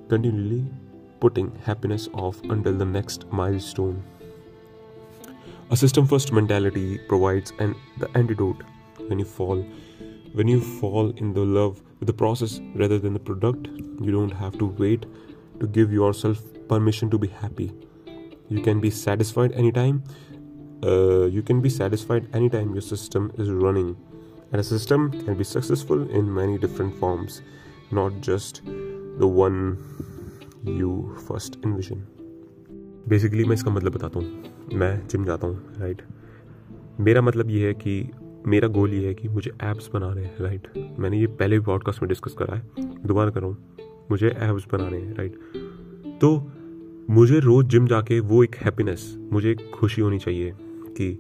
continually 0.10 0.66
putting 1.20 1.52
happiness 1.64 2.08
off 2.14 2.42
until 2.44 2.74
the 2.74 2.86
next 2.86 3.26
milestone. 3.32 4.04
A 5.72 5.78
system 5.78 6.08
first 6.08 6.32
mentality 6.32 6.98
provides 7.08 7.54
an 7.60 7.76
the 7.98 8.10
antidote 8.16 8.64
when 9.10 9.20
you 9.20 9.26
fall 9.26 9.66
when 10.40 10.48
you 10.54 10.62
fall 10.80 11.12
in 11.18 11.34
the 11.34 11.46
love 11.58 11.82
with 12.00 12.08
the 12.08 12.18
process 12.24 12.60
rather 12.84 13.00
than 13.06 13.14
the 13.20 13.26
product 13.32 13.68
you 14.08 14.12
don't 14.18 14.36
have 14.46 14.58
to 14.64 14.72
wait 14.84 15.06
to 15.60 15.68
give 15.78 15.94
yourself 16.00 16.42
permission 16.74 17.10
to 17.10 17.18
be 17.18 17.28
happy 17.44 17.72
you 18.48 18.62
can 18.70 18.80
be 18.88 18.92
satisfied 19.02 19.52
anytime 19.64 20.04
uh, 20.84 21.26
you 21.26 21.42
can 21.42 21.62
be 21.62 21.70
satisfied 21.70 22.28
anytime 22.34 22.74
your 22.74 22.82
system 22.82 23.32
is 23.38 23.50
running. 23.50 23.98
And 24.52 24.62
a 24.62 24.64
system 24.64 25.12
can 25.26 25.38
be 25.38 25.44
successful 25.44 26.10
in 26.10 26.34
many 26.34 26.58
different 26.58 26.96
forms, 27.00 27.42
not 27.92 28.14
just 28.22 28.62
the 28.66 29.28
one 29.28 29.78
you 30.64 31.16
first 31.28 31.58
envision. 31.64 32.06
Basically 33.10 33.44
मैं 33.46 33.56
इसका 33.56 33.72
मतलब 33.72 33.94
बताता 33.94 34.20
हूँ 34.20 34.78
मैं 34.80 35.08
gym 35.08 35.26
जाता 35.26 35.48
हूँ 35.48 35.76
right 35.80 36.02
मेरा 37.00 37.22
मतलब 37.22 37.50
ये 37.50 37.68
है 37.68 37.74
कि 37.74 37.94
मेरा 38.50 38.68
गोल 38.68 38.94
ये 38.94 39.08
है 39.08 39.14
कि 39.14 39.28
मुझे 39.28 39.52
ऐप्स 39.62 39.90
बनाने 39.94 40.22
हैं 40.22 40.36
राइट 40.40 40.68
मैंने 41.00 41.20
ये 41.20 41.28
पहले 41.40 41.60
भी 41.60 41.66
पॉडकास्ट 41.66 42.02
में 42.02 42.08
डिस्कस 42.10 42.34
करा 42.34 42.56
है। 42.56 42.62
दोबारा 43.06 43.30
कर 43.30 43.40
रहा 43.40 43.50
हूँ। 43.50 43.58
मुझे 44.12 44.30
ऐप्स 44.30 44.66
बनाने 44.74 44.98
हैं 44.98 45.16
राइट 45.16 45.36
तो 46.22 46.30
मुझे 47.10 47.40
रोज़ 47.40 47.68
जिम 47.68 47.88
जाके 47.88 48.20
वो 48.20 48.44
एक 48.44 48.56
हैप्पीनेस 48.56 49.14
मुझे 49.32 49.52
एक 49.52 49.70
खुशी 49.76 50.02
होनी 50.02 50.20
चाहिए 50.20 50.54
कि 50.98 51.12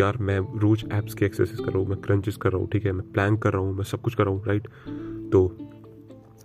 यार 0.00 0.16
मैं 0.20 0.38
रोज 0.58 0.84
ऐप्स 0.92 1.14
की 1.14 1.24
एक्सरसाइज 1.24 1.60
कर 1.60 1.72
रहा 1.72 1.78
हूँ, 1.78 1.88
मैं 1.88 1.98
क्रंचेस 2.00 2.36
कर 2.36 2.52
रहा 2.52 2.60
हूँ, 2.60 2.68
ठीक 2.70 2.86
है? 2.86 2.92
मैं 2.92 3.10
प्लान 3.12 3.36
कर 3.36 3.52
रहा 3.52 3.62
हूँ, 3.62 3.74
मैं 3.74 3.84
सब 3.84 4.00
कुछ 4.00 4.14
कर 4.14 4.24
रहा 4.24 4.34
हूँ 4.34 4.44
राइट 4.46 4.68
तो 5.32 5.58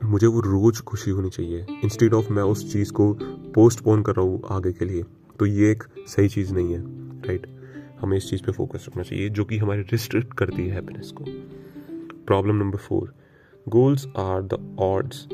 मुझे 0.04 0.28
वो 0.28 0.40
रोज 0.40 0.82
खुशी 0.82 1.12
होनी 1.12 1.30
चाहिए। 1.30 1.66
इंस्टेड 1.84 2.14
ऑफ़ 2.14 2.32
मैं 2.34 2.44
उस 2.44 2.72
चीज़ 2.74 2.92
को 2.92 3.14
पोस्टपोन 3.56 4.04
कर 4.04 4.16
रहा 4.16 4.26
हूँ 4.26 4.42
आगे 4.50 4.72
के 4.72 4.86
लिए 4.86 5.04
तो 5.40 5.46
ये 5.46 5.72
एक 5.72 5.84
सही 6.08 6.30
चीज़ 6.30 6.54
नहीं 6.54 6.74
है 6.74 6.82
राइट 7.28 7.48
हमें 8.02 8.18
इस 8.18 8.30
चीज़ 8.30 8.44
पे 8.44 8.52
फोकस 8.52 8.86
रखना 8.90 9.04
चाहिए 9.04 9.30
जो 9.30 9.46
कि 9.46 9.58
हमारे 9.58 9.82
रिस्ट्रिक्ट 9.82 10.34
करती 10.34 10.68
है 10.68 10.74
हैप्पीनेस 10.74 11.12
को। 11.12 11.24
Problem 12.26 12.56
number 12.56 12.78
four 12.78 13.14
goals 13.70 14.08
are 14.18 14.42
the 14.44 14.78
odds 14.80 15.28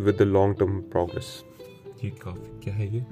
with 0.00 0.16
the 0.18 0.22
long 0.22 0.56
term 0.58 0.80
progress 0.80 1.44
ये 2.04 2.10
काफ़ी 2.10 2.60
क्या 2.64 2.74
है 2.74 2.94
ये? 2.94 3.04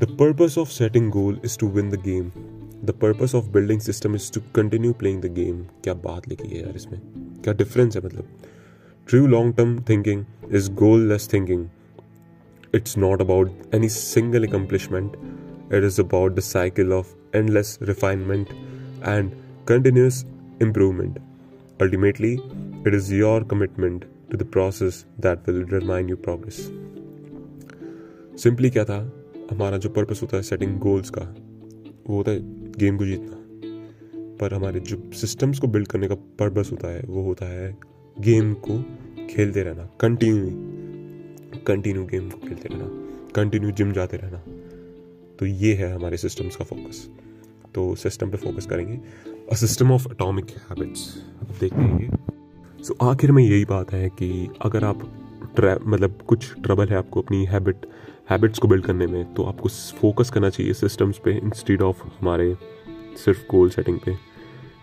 The 0.00 0.16
purpose 0.20 0.58
of 0.58 0.68
setting 0.68 1.10
goal 1.10 1.40
is 1.44 1.58
to 1.58 1.68
win 1.68 1.90
the 1.90 2.00
game 2.00 2.30
the 2.84 2.94
purpose 3.02 3.34
of 3.34 3.48
building 3.48 3.80
system 3.80 4.14
is 4.14 4.32
to 4.32 4.40
continue 4.54 4.92
playing 4.92 5.22
the 5.22 5.32
game 5.32 5.62
क्या 5.84 5.94
बात 5.94 6.28
लिखी 6.28 6.48
है 6.48 6.62
यार 6.62 6.76
इसमें? 6.76 7.00
क्या 7.44 7.54
डिफरेंस 7.54 7.96
है 7.96 8.04
मतलब? 8.04 8.28
True 9.08 9.26
long 9.26 9.54
term 9.56 9.82
thinking 9.82 10.24
is 10.52 10.70
goalless 11.08 11.28
thinking 11.32 11.66
it's 12.74 12.98
not 12.98 13.20
about 13.20 13.74
any 13.74 13.88
single 13.88 14.46
accomplishment 14.46 15.16
it 15.74 15.84
is 15.84 16.00
about 16.00 16.34
the 16.34 16.40
cycle 16.40 16.92
of 16.92 17.14
endless 17.36 17.78
refinement 17.82 18.46
and 19.04 19.30
continuous 19.68 20.26
improvement. 20.62 21.14
Ultimately, 21.82 22.30
it 22.82 22.92
is 22.94 23.04
your 23.12 23.40
commitment 23.52 24.00
to 24.30 24.36
the 24.36 24.46
process 24.46 24.94
that 25.20 25.36
will 25.36 25.64
determine 25.64 26.06
your 26.06 26.20
progress. 26.24 26.54
Simply 28.38 28.70
क्या 28.70 28.84
था? 28.84 29.24
हमारा 29.50 29.76
जो 29.76 29.88
purpose 29.88 30.22
होता 30.22 30.36
है 30.36 30.42
setting 30.42 30.78
goals 30.78 31.10
का 31.10 31.36
वो 32.06 32.16
होता 32.16 32.30
है 32.30 32.70
गेम 32.72 32.98
को 32.98 33.06
जीतना। 33.06 33.36
पर 34.40 34.54
हमारे 34.54 34.80
जो 34.80 35.10
सिस्टम्स 35.12 35.58
को 35.58 35.66
बिल्ड 35.66 35.88
करने 35.88 36.08
का 36.08 36.14
पर्पस 36.14 36.68
होता 36.72 36.88
है 36.88 37.02
वो 37.06 37.22
होता 37.22 37.46
है 37.46 37.76
गेम 38.20 38.54
को 38.54 38.84
खेलते 39.30 39.62
रहना। 39.62 39.88
कंटिन्यू 40.00 40.46
कंटिन्यू 41.62 42.04
गेम 42.04 42.30
को 42.30 42.38
खेलते 42.38 42.68
रहना। 42.68 42.84
कंटिन्यू 43.34 43.70
जिम 43.70 43.92
जाते 43.92 44.16
रहना। 44.16 44.42
तो 45.38 45.46
ये 45.46 45.74
है 45.74 45.94
हमारे 45.94 46.16
सिस्टम्स 46.16 46.56
का 46.56 46.64
फोकस 46.64 47.10
तो 47.76 47.94
सिस्टम 47.96 48.30
पे 48.30 48.36
फोकस 48.38 48.66
करेंगे। 48.66 48.98
A 49.52 49.54
system 49.56 49.92
of 49.92 50.06
atomic 50.12 50.50
habits 50.70 51.08
देखते 51.60 51.80
हैं 51.80 52.00
ये। 52.00 52.84
सो 52.84 52.96
आखिर 53.02 53.32
में 53.32 53.42
यही 53.42 53.64
बात 53.64 53.92
है 53.92 54.08
कि 54.12 54.48
अगर 54.62 54.84
आप 54.84 55.08
मतलब 55.60 56.18
कुछ 56.28 56.52
ट्रबल 56.54 56.88
है 56.88 56.96
आपको 56.96 57.20
अपनी 57.22 57.44
हैबिट 57.46 57.86
हैबिट्स 58.30 58.58
को 58.58 58.68
बिल्ड 58.68 58.84
करने 58.84 59.06
में 59.06 59.34
तो 59.34 59.44
आपको 59.44 59.68
फोकस 60.00 60.30
करना 60.30 60.50
चाहिए 60.50 60.72
सिस्टम्स 60.74 61.18
पे 61.24 61.32
इंस्टीड 61.34 61.82
ऑफ़ 61.82 62.02
हमारे 62.20 62.54
सिर्फ़ 63.16 63.40
गोल 63.50 63.70
सेटिंग 63.70 63.98
पे। 63.98 64.14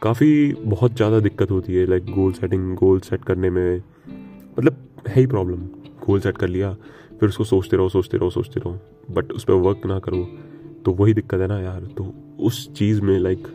काफ़ी 0.02 0.54
बहुत 0.56 0.96
ज़्यादा 0.96 1.20
दिक्कत 1.20 1.52
होती 1.52 1.76
है 1.76 1.86
like 1.86 2.06
goal 2.12 2.32
setting 2.34 2.76
goal 2.76 3.00
set 3.00 3.24
करने 3.24 3.50
में। 3.50 3.78
मतलब 4.58 5.04
है 5.08 5.16
ही 5.16 5.28
प्रॉब्लम 5.28 5.62
गोल 6.06 6.20
सेट 6.20 6.38
कर 6.38 6.48
लिया, 6.48 6.74
फिर 7.20 7.30
उसको 7.30 7.44
सोचते 7.44 7.78
रहो 7.78 7.90
सोचते 7.90 8.18
रहो 8.18 8.30
सोचते 8.30 8.60
रहो 8.60 8.80
बट 9.12 9.32
उस 9.32 9.44
पर 9.44 9.54
वर्क 9.68 9.86
ना 9.86 10.00
करो 10.00 10.26
तो 10.86 10.92
वही 10.94 11.14
दिक्कत 11.14 11.42
है 11.42 11.48
ना 11.48 11.60
यार 11.60 11.82
तो 11.98 12.04
उस 12.44 12.74
चीज़ 12.74 13.02
में 13.02 13.18
लाइक 13.20 13.48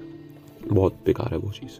बहुत 0.73 0.93
बेकार 1.07 1.29
है 1.31 1.39
वो 1.39 1.51
चीज़। 1.51 1.79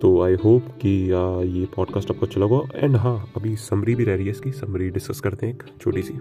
तो 0.00 0.22
आई 0.22 0.34
होप 0.34 0.68
कि 0.80 1.10
आ, 1.10 1.40
ये 1.42 1.66
पॉडकास्ट 1.76 2.10
आपको 2.10 2.26
अच्छा 2.26 2.40
लगा। 2.40 2.60
एंड 2.74 2.96
हाँ 2.96 3.32
अभी 3.36 3.56
समरी 3.56 3.94
भी 3.94 4.04
रह 4.04 4.14
रही 4.14 4.24
है 4.24 4.30
इसकी। 4.30 4.52
समरी 4.52 4.90
डिस्कस 4.90 5.20
करते 5.20 5.46
हैं 5.46 5.54
एक 5.54 5.62
छोटी 5.80 6.02
सी। 6.02 6.14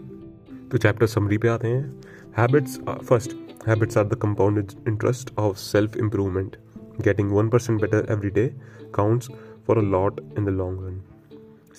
तो 0.72 0.78
चैप्टर 0.78 1.08
समरी 1.08 1.38
पे 1.38 1.48
आते 1.48 1.68
हैं। 1.68 2.02
Habits 2.38 2.80
first 2.80 3.36
habits 3.68 3.98
are 3.98 4.08
the 4.08 4.14
compounded 4.14 4.72
interest 4.88 5.34
of 5.38 5.58
self 5.58 5.98
improvement 5.98 6.56
getting 7.02 7.32
one 7.32 7.50
percent 7.50 7.82
better 7.82 8.08
every 8.10 8.30
day 8.30 8.48
counts 8.96 9.30
for 9.68 9.78
a 9.78 9.82
lot 9.82 10.22
in 10.38 10.46
the 10.46 10.50
long 10.50 10.86
run 10.86 11.02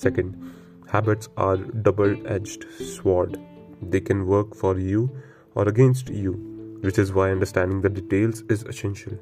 second 0.02 0.35
habits 0.92 1.31
are 1.38 1.57
double 1.76 2.16
edged 2.28 2.85
sword 2.85 3.37
they 3.85 4.00
can 4.00 4.21
work 4.21 4.54
for 4.54 4.81
you 4.81 5.09
और 5.57 5.69
against 5.69 6.07
you, 6.07 6.35
which 6.82 6.98
is 6.98 7.12
why 7.12 7.30
understanding 7.30 7.80
the 7.80 7.88
details 7.88 8.42
is 8.48 8.62
essential. 8.64 9.18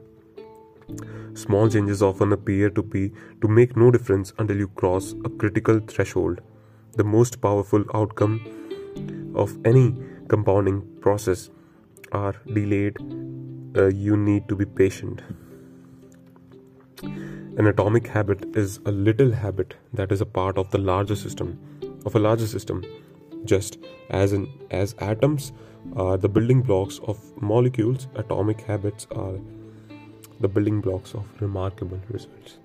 Small 1.35 1.69
changes 1.69 2.03
often 2.03 2.33
appear 2.33 2.71
to 2.71 2.83
be 2.83 3.13
to 3.41 3.49
make 3.49 3.77
no 3.77 3.91
difference 3.91 4.33
until 4.39 4.57
you 4.57 4.69
cross 4.69 5.15
a 5.25 5.29
critical 5.29 5.81
threshold. 5.81 6.41
The 6.97 7.05
most 7.05 7.41
powerful 7.41 7.85
outcome 7.95 9.33
of 9.35 9.57
any 9.65 9.95
compounding 10.29 10.81
process 11.01 11.51
are 12.13 12.35
delayed. 12.55 12.97
Uh, 13.77 13.87
you 13.87 14.17
need 14.17 14.49
to 14.49 14.57
be 14.57 14.65
patient. 14.65 15.23
An 17.03 17.67
atomic 17.67 18.09
habit 18.09 18.57
is 18.57 18.81
a 18.87 18.91
little 18.91 19.33
habit 19.33 19.75
that 19.93 20.11
is 20.11 20.21
a 20.21 20.27
part 20.27 20.59
of 20.59 20.71
the 20.71 20.79
larger 20.79 21.15
system 21.15 21.59
of 22.07 22.15
a 22.15 22.19
larger 22.19 22.47
system 22.47 22.83
just 23.46 23.78
as 24.10 24.34
in 24.34 24.48
as 24.72 24.96
atoms 25.00 25.52
are 25.96 26.18
the 26.18 26.30
building 26.30 26.62
blocks 26.62 27.00
of 27.04 27.20
molecules 27.42 28.08
atomic 28.16 28.62
habits 28.62 29.08
are 29.16 29.36
the 30.42 30.48
building 30.48 30.82
blocks 30.82 31.14
of 31.14 31.26
remarkable 31.40 32.00
results. 32.10 32.58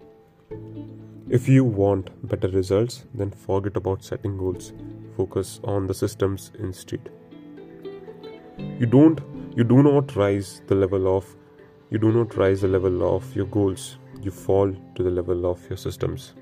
If 1.28 1.48
you 1.48 1.64
want 1.64 2.10
better 2.28 2.48
results, 2.48 3.04
then 3.14 3.30
forget 3.30 3.76
about 3.76 4.02
setting 4.02 4.36
goals. 4.36 4.72
Focus 5.16 5.60
on 5.62 5.86
the 5.86 5.94
systems 5.94 6.50
instead. 6.58 7.10
You 8.80 8.86
don't 8.86 9.20
you 9.56 9.64
do 9.64 9.82
not 9.82 10.16
rise 10.16 10.62
the 10.66 10.74
level 10.74 11.16
of 11.16 11.36
you 11.90 11.98
do 11.98 12.12
not 12.12 12.36
rise 12.36 12.60
the 12.62 12.68
level 12.68 13.14
of 13.14 13.34
your 13.36 13.46
goals. 13.46 13.98
You 14.22 14.30
fall 14.30 14.72
to 14.94 15.02
the 15.02 15.10
level 15.10 15.46
of 15.46 15.68
your 15.70 15.78
systems. 15.88 16.32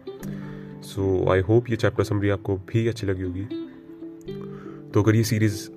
So 0.89 1.05
I 1.31 1.41
hope 1.47 1.69
ये 1.71 1.77
chapter 1.77 2.05
summary 2.05 2.29
आपको 2.31 2.57
भी 2.69 2.87
अच्छी 2.89 3.07
लगी 3.07 3.23
होगी 3.23 3.62
तो 4.94 5.02
अगर 5.02 5.16
ये 5.16 5.24
series 5.24 5.68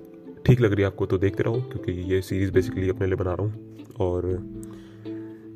ठीक 0.45 0.61
लग 0.61 0.73
रही 0.73 0.81
है 0.81 0.87
आपको 0.87 1.05
तो 1.05 1.17
देखते 1.17 1.43
रहो, 1.43 1.61
क्योंकि 1.61 1.91
ये 2.13 2.21
सीरीज़ 2.21 2.51
बेसिकली 2.51 2.89
अपने 2.89 3.07
लिए 3.07 3.15
बना 3.15 3.33
रहा 3.33 3.45
हूँ। 3.45 3.95
और 3.99 4.25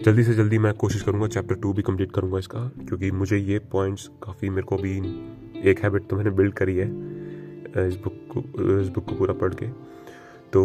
जल्दी 0.06 0.24
से 0.24 0.34
जल्दी 0.34 0.58
मैं 0.58 0.74
कोशिश 0.74 1.02
करूँगा 1.02 1.28
चैप्टर 1.28 1.56
टू 1.56 1.74
भी 1.74 1.82
कंप्लीट 1.82 2.12
करूँगा 2.12 2.39
इसका, 2.39 2.60
क्योंकि 2.88 3.12
मुझे 3.12 3.38
ये 3.38 3.60
पॉइंट्स 3.71 4.10
काफ़ी 4.24 4.50
मेरे 4.50 4.63
को 4.63 4.78
भी, 4.78 4.97
एक 5.62 5.84
हैबिट 5.84 6.08
तो 6.08 6.15
मैंने 6.15 6.30
बिल्ड 6.32 6.54
करी 6.54 6.76
है 6.76 6.88
इस 7.88 7.95
बुक 7.95 8.15
को, 8.32 8.39
इस 8.82 8.88
बुक 8.88 9.06
को 9.10 9.15
पूरा 9.15 9.34
पढ़ 9.34 9.54
के। 9.54 9.67
तो 10.54 10.63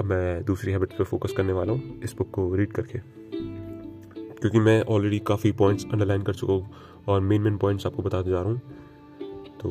अब 0.00 0.04
मैं 0.04 0.44
दूसरी 0.44 0.72
हैबिट 0.72 0.92
पे 0.98 1.04
फोकस 1.04 1.32
करने 1.36 1.52
वाला 1.52 1.72
हूँ, 1.72 2.00
इस 2.04 2.14
बुक 2.18 2.30
को 2.30 2.54
रीड 2.54 2.72
करके। 2.72 2.98
क्योंकि 4.40 4.58
मैं 4.58 4.80
ऑलरेडी 4.84 5.18
काफ़ी 5.18 5.52
पॉइंट्स 5.52 5.86
अंडरलाइन 5.92 6.22
कर 6.22 6.34
चुका 6.34 6.52
हूँ, 6.52 6.70
और 7.08 7.20
मेन 7.20 7.42
मेन 7.42 7.56
पॉइंट्स 7.56 7.86
आपको 7.86 8.02
बताते 8.02 8.30
जा 8.30 8.40
रहा 8.42 8.50
हूँ। 8.50 8.60
तो 9.60 9.68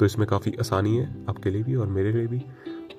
तो 0.00 0.06
इसमें 0.06 0.26
काफ़ी 0.28 0.52
आसानी 0.60 0.96
है 0.96 1.24
आपके 1.28 1.50
लिए 1.50 1.62
भी 1.62 1.74
और 1.74 1.86
मेरे 1.86 2.12
लिए 2.12 2.26
भी। 2.26 2.42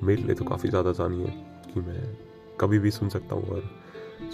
मेरे 0.03 0.23
लिए 0.23 0.35
तो 0.35 0.45
काफ़ी 0.45 0.69
ज़्यादा 0.69 0.89
आसानी 0.89 1.23
है 1.23 1.31
कि 1.73 1.79
मैं 1.79 2.17
कभी 2.59 2.79
भी 2.79 2.91
सुन 2.91 3.09
सकता 3.09 3.35
हूँ 3.35 3.49
और 3.49 3.69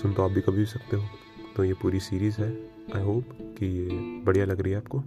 सुन 0.02 0.14
तो 0.14 0.24
आप 0.24 0.32
भी 0.32 0.42
कभी 0.42 0.58
भी 0.58 0.66
सकते 0.66 0.98
हो। 0.98 1.04
तो 1.56 1.64
ये 1.64 1.74
पूरी 1.74 2.00
सीरीज़ 2.00 2.42
है। 2.42 2.52
आई 2.96 3.02
होप 3.02 3.56
कि 3.60 3.66
ये 3.66 3.88
बढ़िया 4.26 4.46
लग 4.46 4.62
रही 4.62 4.72
है 4.72 4.78
आपको। 4.78 5.00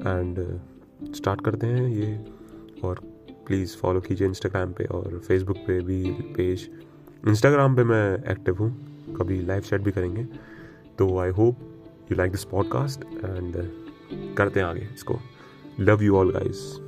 एंड 0.00 0.38
स्टार्ट 1.14 1.40
uh, 1.40 1.44
करते 1.44 1.66
हैं 1.66 1.88
ये 1.88 2.24
और 2.84 3.00
प्लीज़ 3.46 3.76
फॉलो 3.76 4.00
कीजिए 4.00 4.28
इंस्टाग्राम 4.28 4.72
पे 4.72 4.84
और 4.84 5.18
फेसबुक 5.18 5.56
पे 5.56 5.80
भी 5.80 6.10
पेज 6.36 6.68
इंस्टाग्राम 7.28 7.76
पे 7.76 7.84
मैं 7.84 8.30
एक्टिव 8.32 8.56
हूँ। 8.56 8.70
कभी 9.14 9.40
लाइव 9.42 9.62
चैट 9.62 9.80
भी 9.80 9.92
करेंगे। 9.92 10.24
तो 10.98 11.18
I 11.18 11.30
hope 11.30 11.58
you 12.10 12.16
like 12.16 12.30
this 12.30 12.44
podcast 12.44 13.04
and 13.04 13.56
करते 14.36 14.60
हैं 14.60 14.66
आगे 14.66 14.88
इसको। 14.94 15.18
Love 15.78 16.02
you 16.02 16.16
all, 16.16 16.30
guys. 16.30 16.80